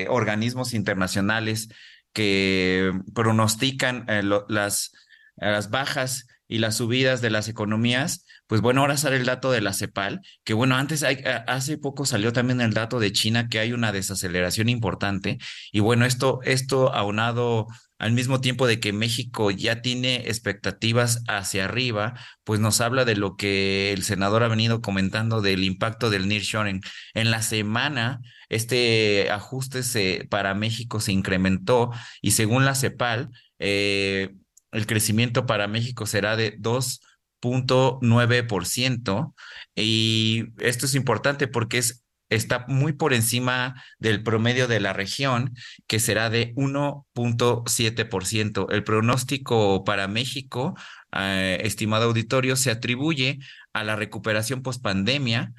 [0.09, 1.69] organismos internacionales
[2.13, 4.07] que pronostican
[4.49, 4.93] las,
[5.37, 9.61] las bajas y las subidas de las economías, pues bueno, ahora sale el dato de
[9.61, 11.05] la CEPAL, que bueno, antes
[11.47, 15.39] hace poco salió también el dato de China que hay una desaceleración importante
[15.71, 21.67] y bueno, esto, esto aunado al mismo tiempo de que México ya tiene expectativas hacia
[21.67, 26.29] arriba, pues nos habla de lo que el senador ha venido comentando del impacto del
[26.29, 26.81] nearshoring.
[27.15, 31.91] En la semana, este ajuste se, para México se incrementó
[32.23, 34.35] y según la CEPAL, eh,
[34.73, 36.55] el crecimiento para México será de
[37.43, 39.35] 2.9%
[39.75, 45.55] y esto es importante porque es está muy por encima del promedio de la región,
[45.87, 48.67] que será de 1.7%.
[48.71, 50.75] El pronóstico para México,
[51.13, 53.39] eh, estimado auditorio, se atribuye
[53.73, 55.53] a la recuperación post-pandemia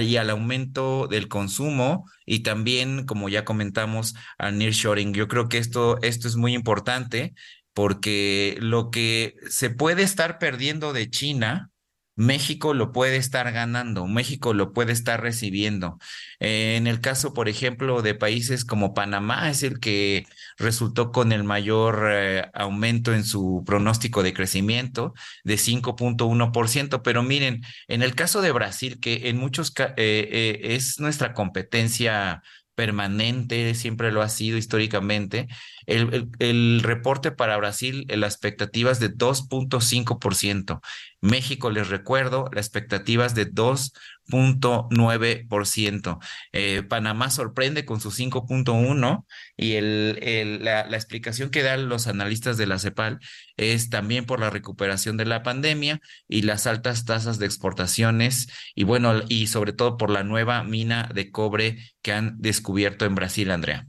[0.00, 5.14] y al aumento del consumo y también, como ya comentamos, al nearshoring.
[5.14, 7.34] Yo creo que esto, esto es muy importante
[7.74, 11.70] porque lo que se puede estar perdiendo de China,
[12.16, 15.98] México lo puede estar ganando, México lo puede estar recibiendo.
[16.38, 20.24] Eh, en el caso, por ejemplo, de países como Panamá, es el que
[20.56, 27.02] resultó con el mayor eh, aumento en su pronóstico de crecimiento de 5.1%.
[27.02, 32.42] Pero miren, en el caso de Brasil, que en muchos eh, es nuestra competencia
[32.74, 35.48] permanente, siempre lo ha sido históricamente.
[35.86, 40.80] El, reporte para Brasil, la expectativa es de 2.5%.
[41.20, 46.18] México, les recuerdo, la expectativa es de 2.9%.
[46.52, 49.24] Eh, Panamá sorprende con su 5.1%
[49.56, 53.18] y el, la, la, explicación que dan los analistas de la CEPAL
[53.56, 58.84] es también por la recuperación de la pandemia y las altas tasas de exportaciones y
[58.84, 63.50] bueno, y sobre todo por la nueva mina de cobre que han descubierto en Brasil,
[63.50, 63.86] Andrea.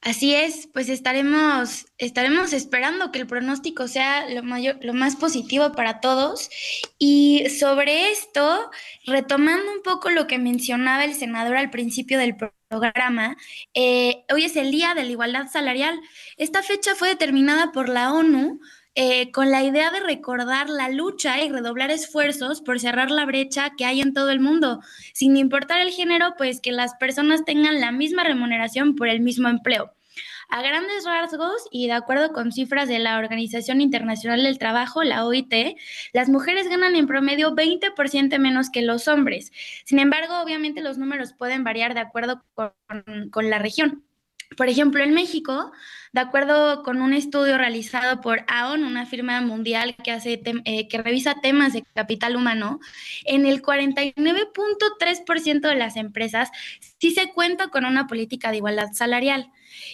[0.00, 5.72] Así es, pues estaremos, estaremos esperando que el pronóstico sea lo, mayor, lo más positivo
[5.72, 6.50] para todos.
[6.98, 8.70] Y sobre esto,
[9.06, 12.36] retomando un poco lo que mencionaba el senador al principio del
[12.68, 13.36] programa,
[13.74, 16.00] eh, hoy es el Día de la Igualdad Salarial.
[16.36, 18.60] Esta fecha fue determinada por la ONU
[18.94, 23.72] eh, con la idea de recordar la lucha y redoblar esfuerzos por cerrar la brecha
[23.76, 24.80] que hay en todo el mundo,
[25.14, 29.48] sin importar el género, pues que las personas tengan la misma remuneración por el mismo
[29.48, 29.92] empleo.
[30.50, 35.26] A grandes rasgos y de acuerdo con cifras de la Organización Internacional del Trabajo, la
[35.26, 35.76] OIT,
[36.14, 39.52] las mujeres ganan en promedio 20% menos que los hombres.
[39.84, 42.72] Sin embargo, obviamente los números pueden variar de acuerdo con,
[43.30, 44.04] con la región.
[44.56, 45.70] Por ejemplo, en México,
[46.12, 50.98] de acuerdo con un estudio realizado por AON, una firma mundial que, hace eh, que
[50.98, 52.80] revisa temas de capital humano,
[53.24, 56.50] en el 49.3% de las empresas
[56.98, 59.50] sí se cuenta con una política de igualdad salarial.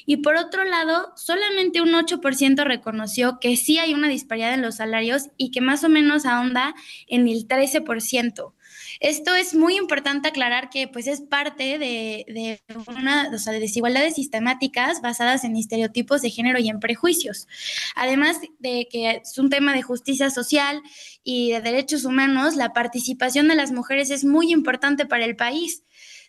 [0.06, 4.76] Y por otro lado, solamente un 8% reconoció que sí hay una disparidad en los
[4.76, 6.74] salarios y que más o menos ahonda
[7.08, 8.52] en el 13%.
[9.00, 14.14] Esto es muy importante aclarar que pues es parte de, una, o sea, de desigualdades
[14.14, 17.46] sistemáticas basadas en estereotipos de género y en prejuicios.
[17.94, 20.82] Además de que es un tema de justicia social
[21.22, 25.82] y de derechos humanos, la participación de las mujeres es muy importante para el país.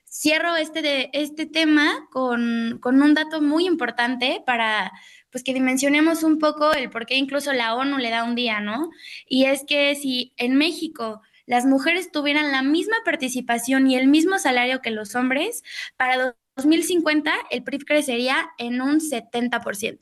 [0.09, 4.91] Cierro este, de, este tema con, con un dato muy importante para
[5.35, 8.61] pues que dimensionemos un poco el por qué incluso la ONU le da un día,
[8.61, 8.89] ¿no?
[9.27, 14.39] Y es que si en México las mujeres tuvieran la misma participación y el mismo
[14.39, 15.63] salario que los hombres,
[15.97, 19.99] para 2050 el PRIF crecería en un 70%.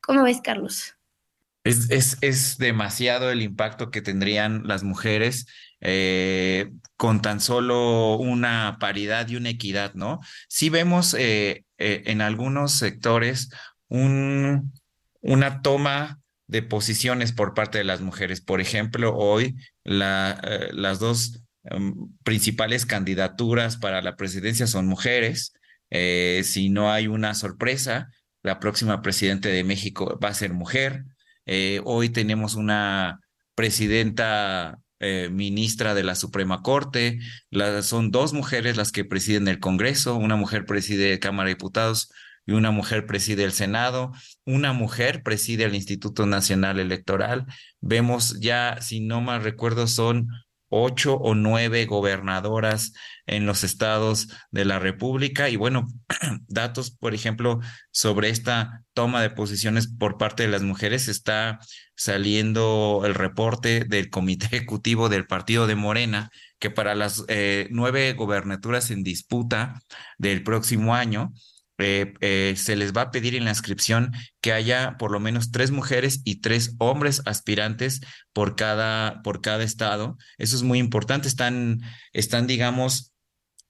[0.00, 0.96] ¿Cómo ves, Carlos?
[1.64, 5.46] Es, es, es demasiado el impacto que tendrían las mujeres
[5.80, 10.20] eh, con tan solo una paridad y una equidad, ¿no?
[10.48, 13.50] Sí vemos eh, eh, en algunos sectores
[13.88, 14.72] un,
[15.20, 16.21] una toma
[16.52, 18.42] de posiciones por parte de las mujeres.
[18.42, 25.54] Por ejemplo, hoy eh, las dos em, principales candidaturas para la presidencia son mujeres.
[25.88, 28.10] Eh, si no hay una sorpresa,
[28.42, 31.04] la próxima presidente de México va a ser mujer.
[31.46, 33.20] Eh, hoy tenemos una
[33.54, 34.78] presidenta
[35.32, 37.18] ministra de la Suprema Corte.
[37.82, 40.14] son dos mujeres las que presiden el Congreso.
[40.14, 42.12] Una mujer preside Cámara de Diputados
[42.46, 44.12] y una mujer preside el Senado,
[44.44, 47.46] una mujer preside el Instituto Nacional Electoral.
[47.80, 50.28] Vemos ya, si no mal recuerdo, son
[50.74, 52.94] ocho o nueve gobernadoras
[53.26, 55.50] en los estados de la República.
[55.50, 55.86] Y bueno,
[56.48, 61.60] datos, por ejemplo, sobre esta toma de posiciones por parte de las mujeres, está
[61.94, 68.14] saliendo el reporte del Comité Ejecutivo del Partido de Morena, que para las eh, nueve
[68.14, 69.82] gobernaturas en disputa
[70.16, 71.34] del próximo año,
[71.82, 75.50] eh, eh, se les va a pedir en la inscripción que haya por lo menos
[75.50, 78.00] tres mujeres y tres hombres aspirantes
[78.32, 80.16] por cada, por cada estado.
[80.38, 81.28] Eso es muy importante.
[81.28, 81.80] Están,
[82.12, 83.12] están digamos,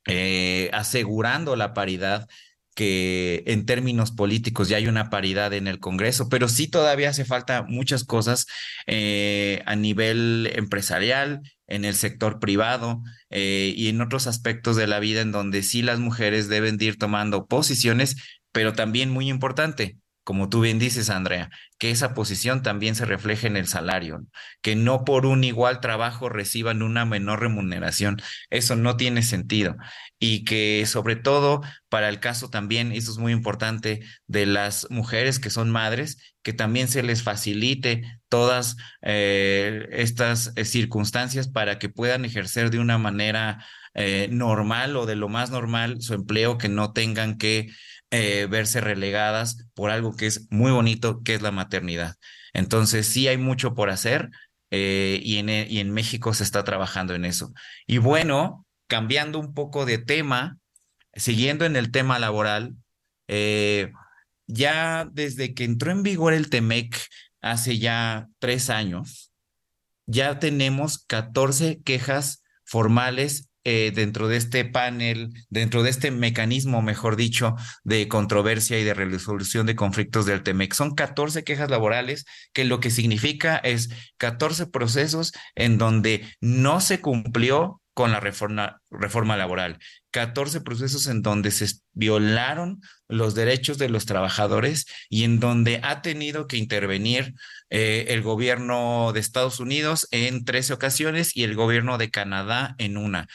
[0.06, 2.28] eh, asegurando la paridad
[2.74, 7.26] que en términos políticos ya hay una paridad en el Congreso, pero sí todavía hace
[7.26, 8.46] falta muchas cosas
[8.86, 11.42] a nivel empresarial,
[11.72, 15.82] en el sector privado eh, y en otros aspectos de la vida en donde sí
[15.82, 18.16] las mujeres deben de ir tomando posiciones,
[18.52, 23.46] pero también muy importante, como tú bien dices, Andrea, que esa posición también se refleje
[23.46, 24.24] en el salario,
[24.60, 28.22] que no por un igual trabajo reciban una menor remuneración.
[28.50, 29.76] Eso no tiene sentido.
[30.18, 35.40] Y que sobre todo para el caso también, eso es muy importante, de las mujeres
[35.40, 41.88] que son madres, que también se les facilite todas eh, estas eh, circunstancias para que
[41.88, 43.64] puedan ejercer de una manera
[43.94, 47.68] eh, normal o de lo más normal su empleo, que no tengan que
[48.12, 52.16] eh, verse relegadas por algo que es muy bonito, que es la maternidad.
[52.52, 54.30] Entonces, sí hay mucho por hacer
[54.70, 57.54] eh, y, en, y en México se está trabajando en eso.
[57.86, 60.58] Y bueno, cambiando un poco de tema,
[61.14, 62.76] siguiendo en el tema laboral,
[63.28, 63.90] eh,
[64.46, 66.94] ya desde que entró en vigor el TEMEC
[67.40, 69.32] hace ya tres años,
[70.04, 77.16] ya tenemos 14 quejas formales eh, dentro de este panel, dentro de este mecanismo, mejor
[77.16, 77.54] dicho,
[77.84, 80.74] de controversia y de resolución de conflictos del TEMEC.
[80.74, 87.00] Son 14 quejas laborales que lo que significa es 14 procesos en donde no se
[87.00, 89.78] cumplió con la reforma, reforma laboral.
[90.12, 96.02] 14 procesos en donde se violaron los derechos de los trabajadores y en donde ha
[96.02, 97.34] tenido que intervenir
[97.70, 102.96] eh, el gobierno de Estados Unidos en 13 ocasiones y el gobierno de Canadá en
[102.96, 103.26] una.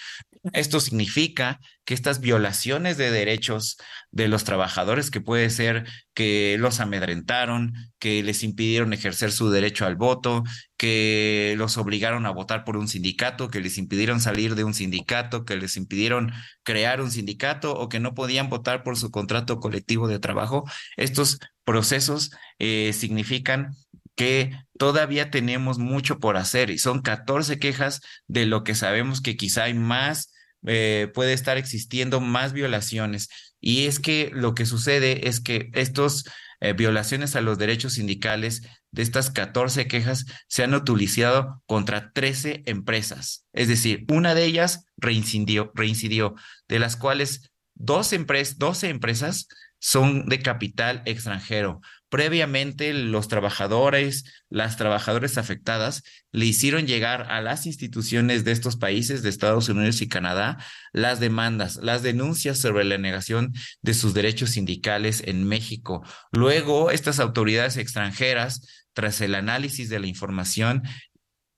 [0.53, 3.77] Esto significa que estas violaciones de derechos
[4.11, 9.85] de los trabajadores, que puede ser que los amedrentaron, que les impidieron ejercer su derecho
[9.85, 10.43] al voto,
[10.75, 15.45] que los obligaron a votar por un sindicato, que les impidieron salir de un sindicato,
[15.45, 16.31] que les impidieron
[16.63, 20.65] crear un sindicato o que no podían votar por su contrato colectivo de trabajo,
[20.97, 23.75] estos procesos eh, significan
[24.17, 29.37] que todavía tenemos mucho por hacer y son 14 quejas de lo que sabemos que
[29.37, 30.33] quizá hay más
[30.65, 33.29] eh, puede estar existiendo más violaciones.
[33.59, 36.25] Y es que lo que sucede es que estos
[36.59, 42.63] eh, violaciones a los derechos sindicales de estas 14 quejas se han utilizado contra 13
[42.65, 43.45] empresas.
[43.53, 46.35] Es decir, una de ellas reincidió, reincidió
[46.67, 49.47] de las cuales dos 12 empresas
[49.79, 51.81] son de capital extranjero.
[52.09, 59.23] Previamente, los trabajadores, las trabajadoras afectadas, le hicieron llegar a las instituciones de estos países,
[59.23, 60.57] de Estados Unidos y Canadá,
[60.93, 63.51] las demandas, las denuncias sobre la negación
[63.81, 66.01] de sus derechos sindicales en México.
[66.31, 70.83] Luego, estas autoridades extranjeras, tras el análisis de la información,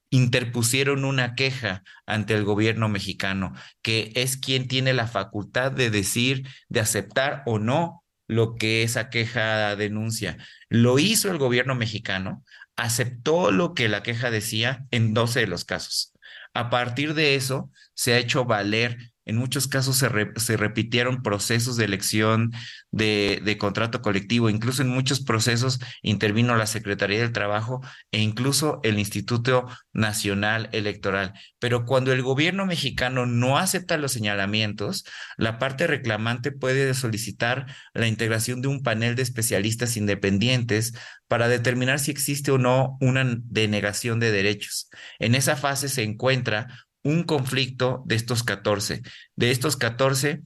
[0.09, 6.47] interpusieron una queja ante el gobierno mexicano, que es quien tiene la facultad de decir,
[6.67, 10.37] de aceptar o no lo que esa queja denuncia.
[10.69, 12.45] Lo hizo el gobierno mexicano,
[12.77, 16.13] aceptó lo que la queja decía en 12 de los casos.
[16.53, 18.97] A partir de eso, se ha hecho valer
[19.29, 22.51] en muchos casos se, repitieron procesos de elección
[22.91, 28.79] de, de, contrato colectivo, incluso en muchos procesos intervino la Secretaría del Trabajo e incluso
[28.83, 31.33] el Instituto Nacional Electoral.
[31.59, 35.05] Pero cuando el gobierno mexicano no acepta los señalamientos,
[35.37, 40.93] la parte reclamante puede solicitar la integración de un panel de especialistas independientes
[41.27, 44.89] para determinar si existe o no una denegación de derechos.
[45.19, 46.67] En esa fase se encuentra
[47.03, 49.01] un conflicto de estos 14.
[49.35, 50.41] De estos 14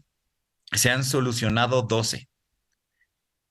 [0.71, 2.29] se han solucionado 12.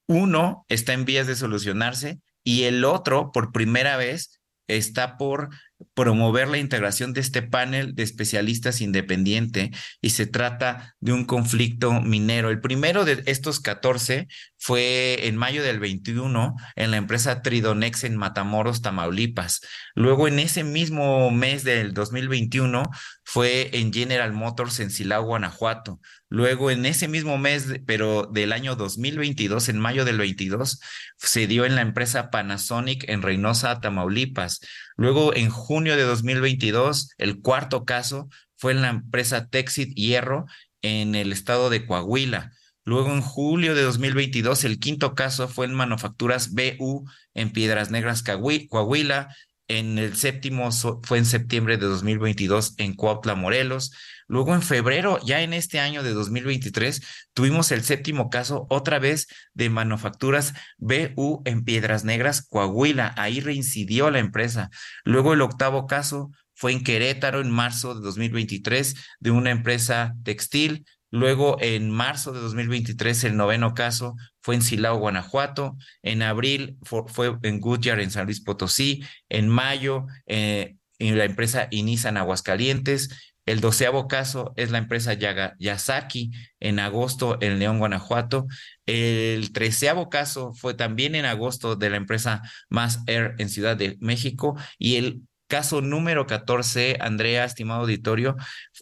[0.07, 5.50] Uno está en vías de solucionarse y el otro, por primera vez, está por
[5.95, 9.70] promover la integración de este panel de especialistas independiente
[10.01, 12.51] y se trata de un conflicto minero.
[12.51, 14.28] El primero de estos 14
[14.59, 19.61] fue en mayo del 21 en la empresa Tridonex en Matamoros, Tamaulipas.
[19.95, 22.83] Luego en ese mismo mes del 2021
[23.24, 26.00] fue en General Motors en Silao, Guanajuato.
[26.28, 30.80] Luego en ese mismo mes, pero del año 2022, en mayo del 22,
[31.18, 34.60] se dio en la empresa Panasonic en Reynosa, Tamaulipas.
[34.96, 40.46] Luego, en junio de 2022, el cuarto caso fue en la empresa Texit Hierro
[40.82, 42.52] en el estado de Coahuila.
[42.84, 47.04] Luego, en julio de 2022, el quinto caso fue en Manufacturas BU
[47.34, 49.34] en Piedras Negras, Coahuila.
[49.68, 50.70] En el séptimo
[51.02, 53.92] fue en septiembre de 2022 en Cuautla, Morelos.
[54.28, 57.02] Luego en febrero, ya en este año de 2023,
[57.32, 63.14] tuvimos el séptimo caso otra vez de manufacturas BU en Piedras Negras, Coahuila.
[63.16, 64.70] Ahí reincidió la empresa.
[65.04, 70.84] Luego el octavo caso fue en Querétaro en marzo de 2023 de una empresa textil.
[71.12, 75.76] Luego, en marzo de 2023, el noveno caso fue en Silao, Guanajuato.
[76.02, 79.04] En abril fue, en Goodyear, en San Luis Potosí.
[79.28, 83.32] En mayo, eh, en la empresa Inisan Aguascalientes.
[83.44, 85.12] El doceavo caso es la empresa
[85.58, 88.46] Yasaki en agosto en León, Guanajuato.
[88.86, 92.40] El treceavo caso fue también en agosto de la empresa
[92.70, 94.56] Mass Air en Ciudad de México.
[94.78, 95.22] Y el
[95.53, 98.36] caso número 14, Andrea, estimado auditorio,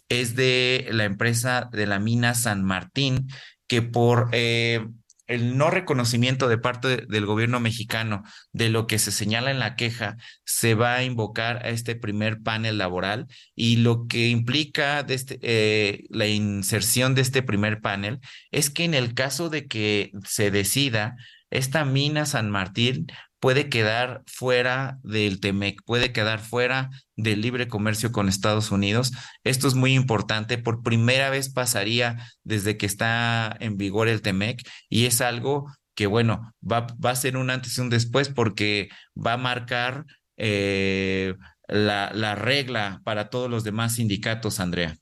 [0.07, 3.27] es de la empresa de la mina San Martín,
[3.67, 4.87] que por eh,
[5.27, 9.75] el no reconocimiento de parte del gobierno mexicano de lo que se señala en la
[9.75, 10.15] queja,
[10.45, 16.05] se va a invocar a este primer panel laboral y lo que implica este, eh,
[16.09, 21.17] la inserción de este primer panel es que en el caso de que se decida,
[21.49, 23.07] esta mina San Martín
[23.41, 29.11] puede quedar fuera del TEMEC, puede quedar fuera del libre comercio con Estados Unidos.
[29.43, 30.59] Esto es muy importante.
[30.59, 35.65] Por primera vez pasaría desde que está en vigor el TEMEC y es algo
[35.95, 40.05] que, bueno, va, va a ser un antes y un después porque va a marcar
[40.37, 41.33] eh,
[41.67, 45.00] la, la regla para todos los demás sindicatos, Andrea.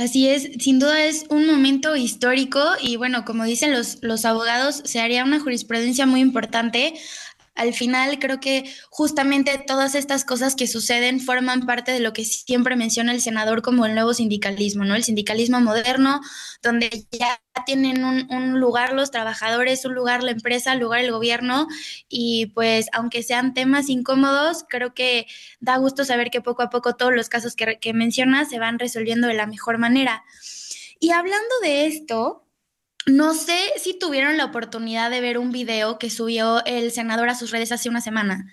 [0.00, 4.80] Así es, sin duda es un momento histórico y bueno, como dicen los, los abogados,
[4.86, 6.94] se haría una jurisprudencia muy importante
[7.60, 12.24] al final creo que justamente todas estas cosas que suceden forman parte de lo que
[12.24, 14.94] siempre menciona el senador como el nuevo sindicalismo, ¿no?
[14.94, 16.22] El sindicalismo moderno,
[16.62, 21.66] donde ya tienen un, lugar los trabajadores, un lugar la empresa, un lugar el gobierno,
[22.08, 25.26] y pues aunque sean temas incómodos, creo que
[25.60, 28.78] da gusto saber que poco a poco todos los casos que, que mencionas se van
[28.78, 30.24] resolviendo de la mejor manera.
[30.98, 32.42] Y hablando de esto,
[33.06, 37.34] no sé si tuvieron la oportunidad de ver un video que subió el senador a
[37.34, 38.46] sus redes hace una semana,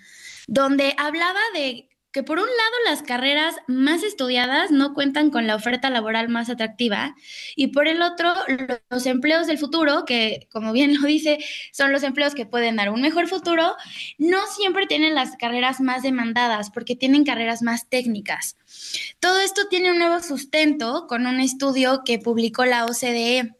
[0.46, 5.54] donde hablaba de que por un lado las carreras más estudiadas no cuentan con la
[5.54, 7.14] oferta laboral más atractiva
[7.54, 8.32] y por el otro
[8.88, 11.38] los empleos del futuro, que como bien lo dice,
[11.70, 13.76] son los empleos que pueden dar un mejor futuro,
[14.16, 18.56] no siempre tienen las carreras más demandadas porque tienen carreras más técnicas.
[19.20, 23.57] Todo esto tiene un nuevo sustento con un estudio que publicó la OCDE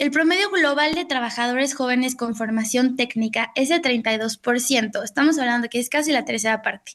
[0.00, 5.04] el promedio global de trabajadores jóvenes con formación técnica es de 32%.
[5.04, 6.92] Estamos hablando que es casi la tercera parte.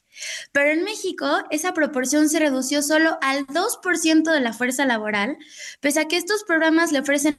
[0.50, 5.38] Pero en México, esa proporción se redució solo al 2% de la fuerza laboral,
[5.78, 7.38] pese a que estos programas le ofrecen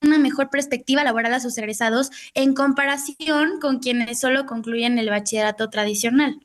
[0.00, 5.68] una mejor perspectiva laboral a sus egresados en comparación con quienes solo concluyen el bachillerato
[5.68, 6.40] tradicional.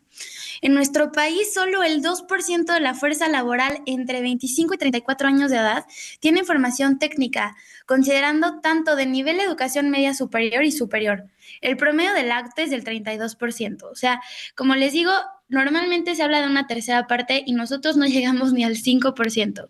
[0.62, 5.52] En nuestro país, solo el 2% de la fuerza laboral entre 25 y 34 años
[5.52, 5.86] de edad
[6.20, 7.56] tiene formación técnica,
[7.88, 11.24] considerando tanto de nivel de educación media superior y superior.
[11.62, 13.84] El promedio del acto es del 32%.
[13.90, 14.22] O sea,
[14.56, 15.12] como les digo,
[15.50, 19.70] normalmente se habla de una tercera parte y nosotros no llegamos ni al 5%.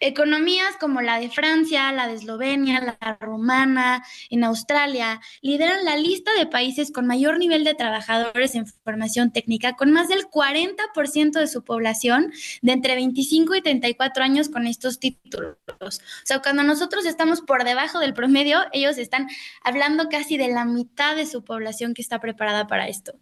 [0.00, 6.32] Economías como la de Francia, la de Eslovenia, la rumana, en Australia, lideran la lista
[6.34, 11.46] de países con mayor nivel de trabajadores en formación técnica, con más del 40% de
[11.46, 15.56] su población de entre 25 y 34 años con estos títulos.
[15.80, 15.90] O
[16.24, 19.28] sea, cuando nosotros estamos por debajo del promedio, ellos están
[19.62, 23.12] hablando casi de la mitad de su población que está preparada para esto.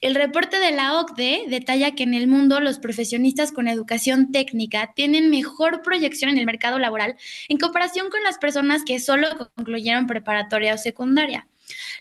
[0.00, 4.92] El reporte de la OCDE detalla que en el mundo los profesionistas con educación técnica
[4.94, 7.16] tienen mejor proyección en el mercado laboral
[7.48, 11.46] en comparación con las personas que solo concluyeron preparatoria o secundaria.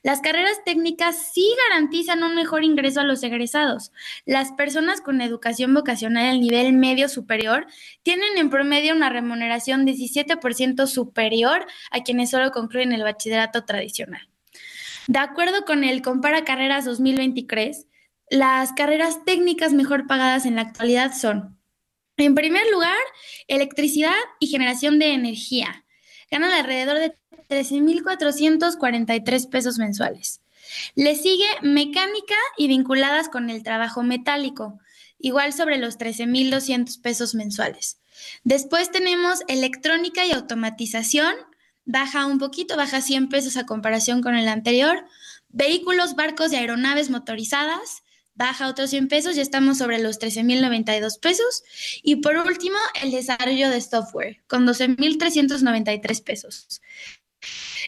[0.02, 3.92] Las carreras técnicas sí garantizan un mejor ingreso a los egresados.
[4.26, 7.68] Las personas con educación vocacional al nivel medio superior
[8.04, 14.28] tienen en promedio una remuneración 17% superior a quienes solo concluyen el bachillerato tradicional.
[15.08, 17.88] De acuerdo con el Compara Carreras 2023,
[18.30, 21.58] las carreras técnicas mejor pagadas en la actualidad son,
[22.18, 22.98] en primer lugar,
[23.48, 25.86] electricidad y generación de energía.
[26.30, 27.16] Ganan alrededor de
[27.50, 30.42] 13.443 pesos mensuales.
[30.96, 34.80] Le sigue mecánica y vinculadas con el trabajo metálico,
[35.20, 38.00] igual sobre los 13.200 pesos mensuales.
[38.44, 41.34] Después tenemos electrónica y automatización,
[41.86, 45.06] baja un poquito, baja 100 pesos a comparación con el anterior.
[45.50, 48.03] Vehículos, barcos y aeronaves motorizadas,
[48.36, 51.64] baja otros 100 pesos, ya estamos sobre los 13.092 pesos.
[52.02, 56.82] Y por último, el desarrollo de software, con 12.393 pesos.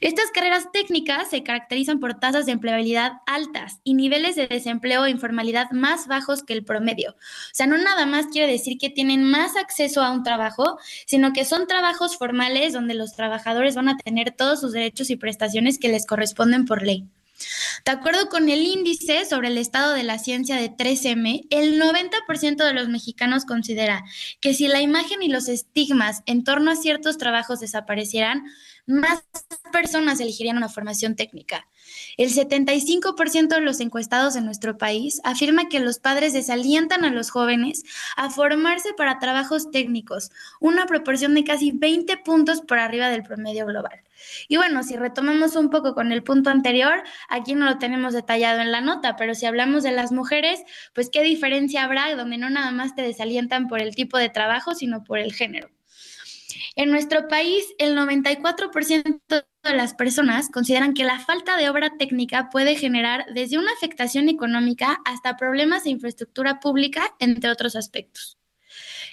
[0.02, 5.10] Estas carreras técnicas se caracterizan por tasas de empleabilidad altas y niveles de desempleo e
[5.10, 7.12] informalidad más bajos que el promedio.
[7.12, 11.32] O sea, no nada más quiere decir que tienen más acceso a un trabajo, sino
[11.32, 15.80] que son trabajos formales donde los trabajadores van a tener todos sus derechos y prestaciones
[15.80, 17.08] que les corresponden por ley.
[17.86, 22.64] De acuerdo con el índice sobre el estado de la ciencia de 3M, el 90%
[22.66, 24.04] de los mexicanos considera
[24.42, 28.46] que si la imagen y los estigmas en torno a ciertos trabajos desaparecieran,
[28.86, 29.24] más
[29.72, 31.68] personas elegirían una formación técnica.
[32.18, 37.30] El 75% de los encuestados en nuestro país afirma que los padres desalientan a los
[37.30, 37.84] jóvenes
[38.16, 43.66] a formarse para trabajos técnicos, una proporción de casi 20 puntos por arriba del promedio
[43.66, 44.02] global.
[44.48, 48.62] Y bueno, si retomamos un poco con el punto anterior, aquí no lo tenemos detallado
[48.62, 50.62] en la nota, pero si hablamos de las mujeres,
[50.94, 54.74] pues qué diferencia habrá donde no nada más te desalientan por el tipo de trabajo,
[54.74, 55.75] sino por el género.
[56.78, 62.50] En nuestro país, el 94% de las personas consideran que la falta de obra técnica
[62.50, 68.38] puede generar desde una afectación económica hasta problemas de infraestructura pública, entre otros aspectos.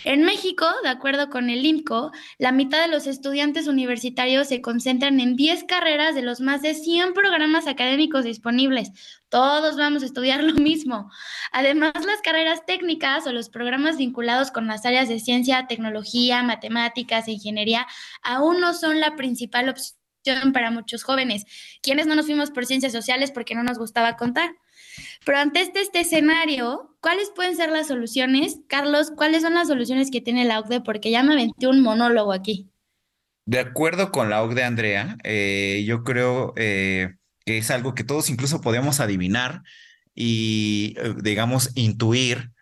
[0.05, 5.21] En México, de acuerdo con el INCO, la mitad de los estudiantes universitarios se concentran
[5.21, 8.91] en 10 carreras de los más de 100 programas académicos disponibles.
[9.29, 11.11] Todos vamos a estudiar lo mismo.
[11.53, 17.29] Además, las carreras técnicas o los programas vinculados con las áreas de ciencia, tecnología, matemáticas
[17.29, 17.87] e ingeniería
[18.23, 21.45] aún no son la principal opción para muchos jóvenes,
[21.83, 24.51] quienes no nos fuimos por ciencias sociales porque no nos gustaba contar.
[25.25, 28.59] Pero ante este, este, escenario, ¿cuáles pueden ser las soluciones?
[28.69, 30.81] Carlos, ¿cuáles son las soluciones que tiene la OCDE?
[30.81, 32.71] Porque ya me aventé un monólogo aquí.
[33.45, 37.15] De acuerdo con la OCDE, Andrea, eh, yo creo eh,
[37.45, 39.63] que es algo que todos incluso podemos adivinar
[40.15, 42.53] y, eh, digamos, intuir.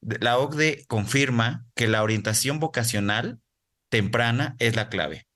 [0.00, 3.38] La OCDE confirma que la orientación vocacional
[3.90, 5.26] temprana es la clave.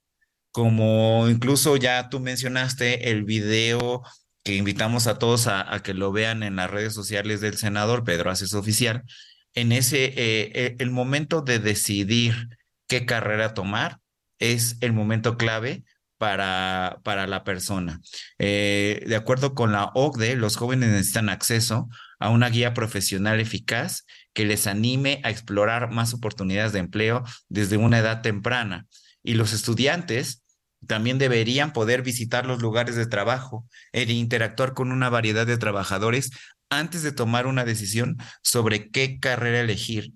[0.52, 4.02] Como incluso ya tú mencionaste el video
[4.44, 8.30] que invitamos a todos a, que lo vean en las redes sociales del senador Pedro
[8.30, 9.02] Aces Oficial,
[9.54, 12.48] en ese, eh, eh, el momento de decidir
[12.86, 14.00] qué carrera tomar
[14.38, 15.84] es el momento clave
[16.18, 18.00] para, para la persona.
[18.38, 21.88] Eh, de acuerdo con la OCDE, los jóvenes necesitan acceso
[22.18, 27.78] a una guía profesional eficaz que les anime a explorar más oportunidades de empleo desde
[27.78, 28.86] una edad temprana.
[29.22, 30.43] Y los estudiantes
[30.84, 36.30] también deberían poder visitar los lugares de trabajo e interactuar con una variedad de trabajadores
[36.70, 40.12] antes de tomar una decisión sobre qué carrera elegir.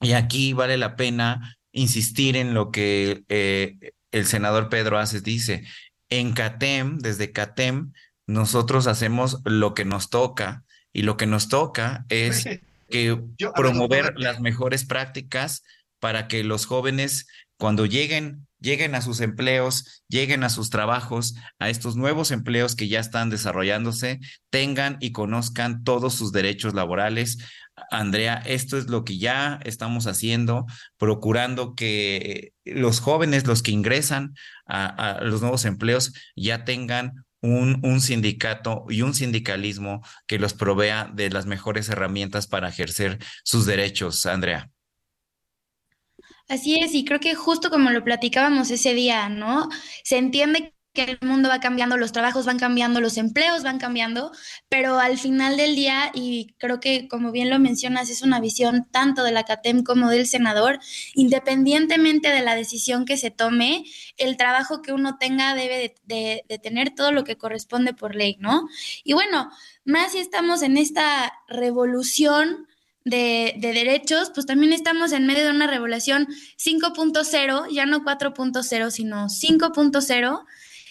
[0.00, 3.76] Y aquí vale la pena insistir en lo que eh,
[4.12, 5.64] el senador Pedro Aces dice.
[6.08, 7.92] En CATEM, desde CATEM,
[8.26, 12.44] nosotros hacemos lo que nos toca y lo que nos toca es
[12.88, 13.20] que
[13.54, 15.62] promover las mejores prácticas
[16.00, 17.26] para que los jóvenes
[17.60, 22.88] cuando lleguen lleguen a sus empleos, lleguen a sus trabajos, a estos nuevos empleos que
[22.88, 27.38] ya están desarrollándose, tengan y conozcan todos sus derechos laborales.
[27.90, 30.66] Andrea, esto es lo que ya estamos haciendo,
[30.98, 34.34] procurando que los jóvenes, los que ingresan
[34.66, 41.10] a, los nuevos empleos, ya tengan un, un, sindicato y un sindicalismo que los provea
[41.14, 44.70] de las mejores herramientas para ejercer sus derechos, Andrea.
[46.50, 49.68] Así es, y creo que justo como lo platicábamos ese día, ¿no?
[50.02, 54.32] Se entiende que el mundo va cambiando, los trabajos van cambiando, los empleos van cambiando,
[54.68, 58.88] pero al final del día, y creo que como bien lo mencionas, es una visión
[58.90, 60.80] tanto de la CATEM como del senador,
[61.14, 63.84] independientemente de la decisión que se tome,
[64.16, 68.36] el trabajo que uno tenga debe de, de tener todo lo que corresponde por ley,
[68.40, 68.68] ¿no?
[69.04, 69.50] Y bueno,
[69.84, 72.66] más si estamos en esta revolución
[73.10, 79.28] de, derechos, pues también estamos en medio de una revolución 5.0, ya no 4.0, sino
[79.28, 80.44] 5.0,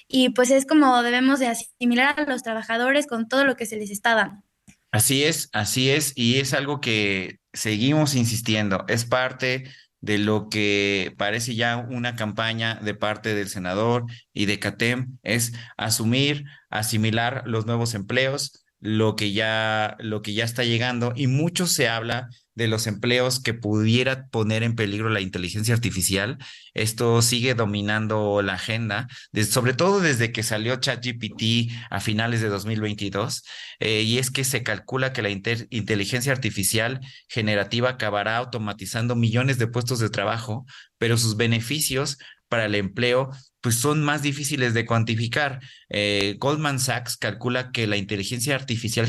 [0.07, 3.77] y pues es como debemos de asimilar a los trabajadores con todo lo que se
[3.77, 4.43] les está dando.
[4.91, 11.13] Así es, así es, y es algo que seguimos insistiendo, es parte de lo que
[11.17, 17.65] parece ya una campaña de parte del senador y de CATEM, es asumir, asimilar los
[17.65, 22.67] nuevos empleos, lo que ya, lo que ya está llegando y mucho se habla de
[22.67, 26.37] los empleos que pudiera poner en peligro la inteligencia artificial.
[26.73, 29.07] Esto sigue dominando la agenda,
[29.49, 33.43] sobre todo desde que salió ChatGPT a finales de 2022,
[33.79, 36.99] eh, y es que se calcula que la inteligencia artificial
[37.29, 40.65] generativa acabará automatizando millones de puestos de trabajo,
[40.97, 42.17] pero sus beneficios
[42.49, 43.29] para el empleo
[43.61, 45.59] pues son más difíciles de cuantificar.
[45.89, 49.07] Eh, Goldman Sachs calcula que la inteligencia artificial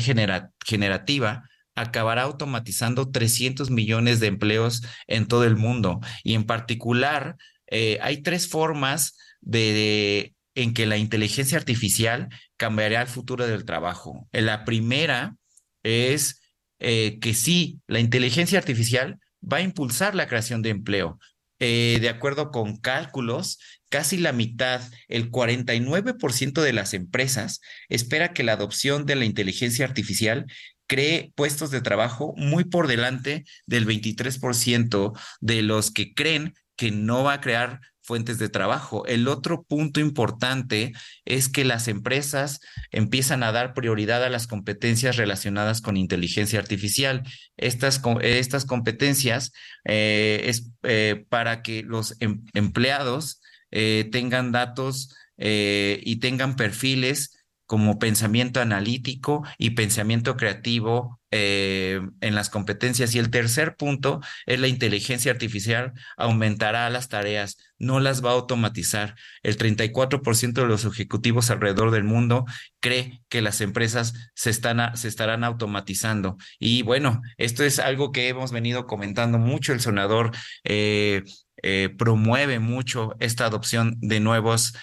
[0.65, 1.43] generativa
[1.75, 5.99] acabará automatizando 300 millones de empleos en todo el mundo.
[6.23, 7.37] Y en particular,
[7.67, 14.27] eh, hay tres formas de, en que la inteligencia artificial cambiará el futuro del trabajo.
[14.31, 15.35] La primera
[15.83, 16.41] es
[16.79, 21.19] eh, que sí, la inteligencia artificial va a impulsar la creación de empleo.
[21.63, 23.59] Eh, de acuerdo con cálculos,
[23.89, 29.85] casi la mitad, el 49% de las empresas espera que la adopción de la inteligencia
[29.85, 30.47] artificial
[30.87, 37.23] cree puestos de trabajo muy por delante del 23% de los que creen que no
[37.23, 37.79] va a crear
[38.11, 39.05] fuentes de trabajo.
[39.05, 40.91] El otro punto importante
[41.23, 42.59] es que las empresas
[42.91, 47.23] empiezan a dar prioridad a las competencias relacionadas con inteligencia artificial.
[47.55, 49.53] Estas, estas competencias
[49.85, 53.39] eh, es eh, para que los em, empleados
[53.71, 57.40] eh, tengan datos y tengan perfiles
[57.71, 63.15] como pensamiento analítico y pensamiento creativo eh, en las competencias.
[63.15, 68.33] Y el tercer punto es la inteligencia artificial aumentará las tareas, no las va a
[68.33, 69.15] automatizar.
[69.41, 72.43] El 34% de los ejecutivos alrededor del mundo
[72.81, 76.35] cree que las empresas se, están se estarán automatizando.
[76.59, 79.71] Y bueno, esto es algo que hemos venido comentando mucho.
[79.71, 80.31] El sonador
[80.65, 81.23] eh,
[81.63, 84.73] eh, promueve mucho esta adopción de nuevos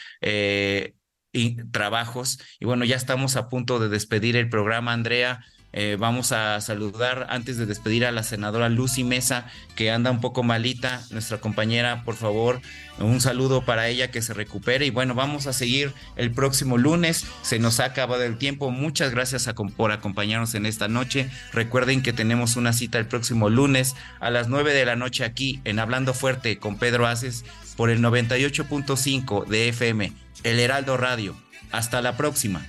[1.72, 2.40] trabajos.
[2.60, 5.40] Y bueno, ya estamos a punto de despedir el programa, Andrea.
[5.72, 10.20] Eh, vamos a saludar antes de despedir a la senadora Lucy Mesa, que anda un
[10.20, 12.62] poco malita, nuestra compañera, por favor,
[12.98, 14.86] un saludo para ella que se recupere.
[14.86, 17.26] Y bueno, vamos a seguir el próximo lunes.
[17.42, 18.70] Se nos ha acabado el tiempo.
[18.70, 21.30] Muchas gracias por acompañarnos en esta noche.
[21.52, 25.60] Recuerden que tenemos una cita el próximo lunes a las 9 de la noche aquí
[25.64, 27.44] en Hablando Fuerte con Pedro Aces
[27.78, 30.12] por el 98.5 de FM,
[30.42, 31.36] El Heraldo Radio.
[31.70, 32.66] Hasta la próxima.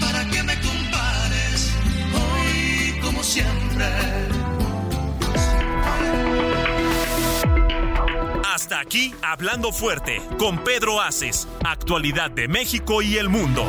[0.00, 1.70] Para que me compares
[2.14, 3.84] hoy como siempre.
[8.46, 13.68] Hasta aquí, Hablando Fuerte, con Pedro Aces, actualidad de México y el mundo.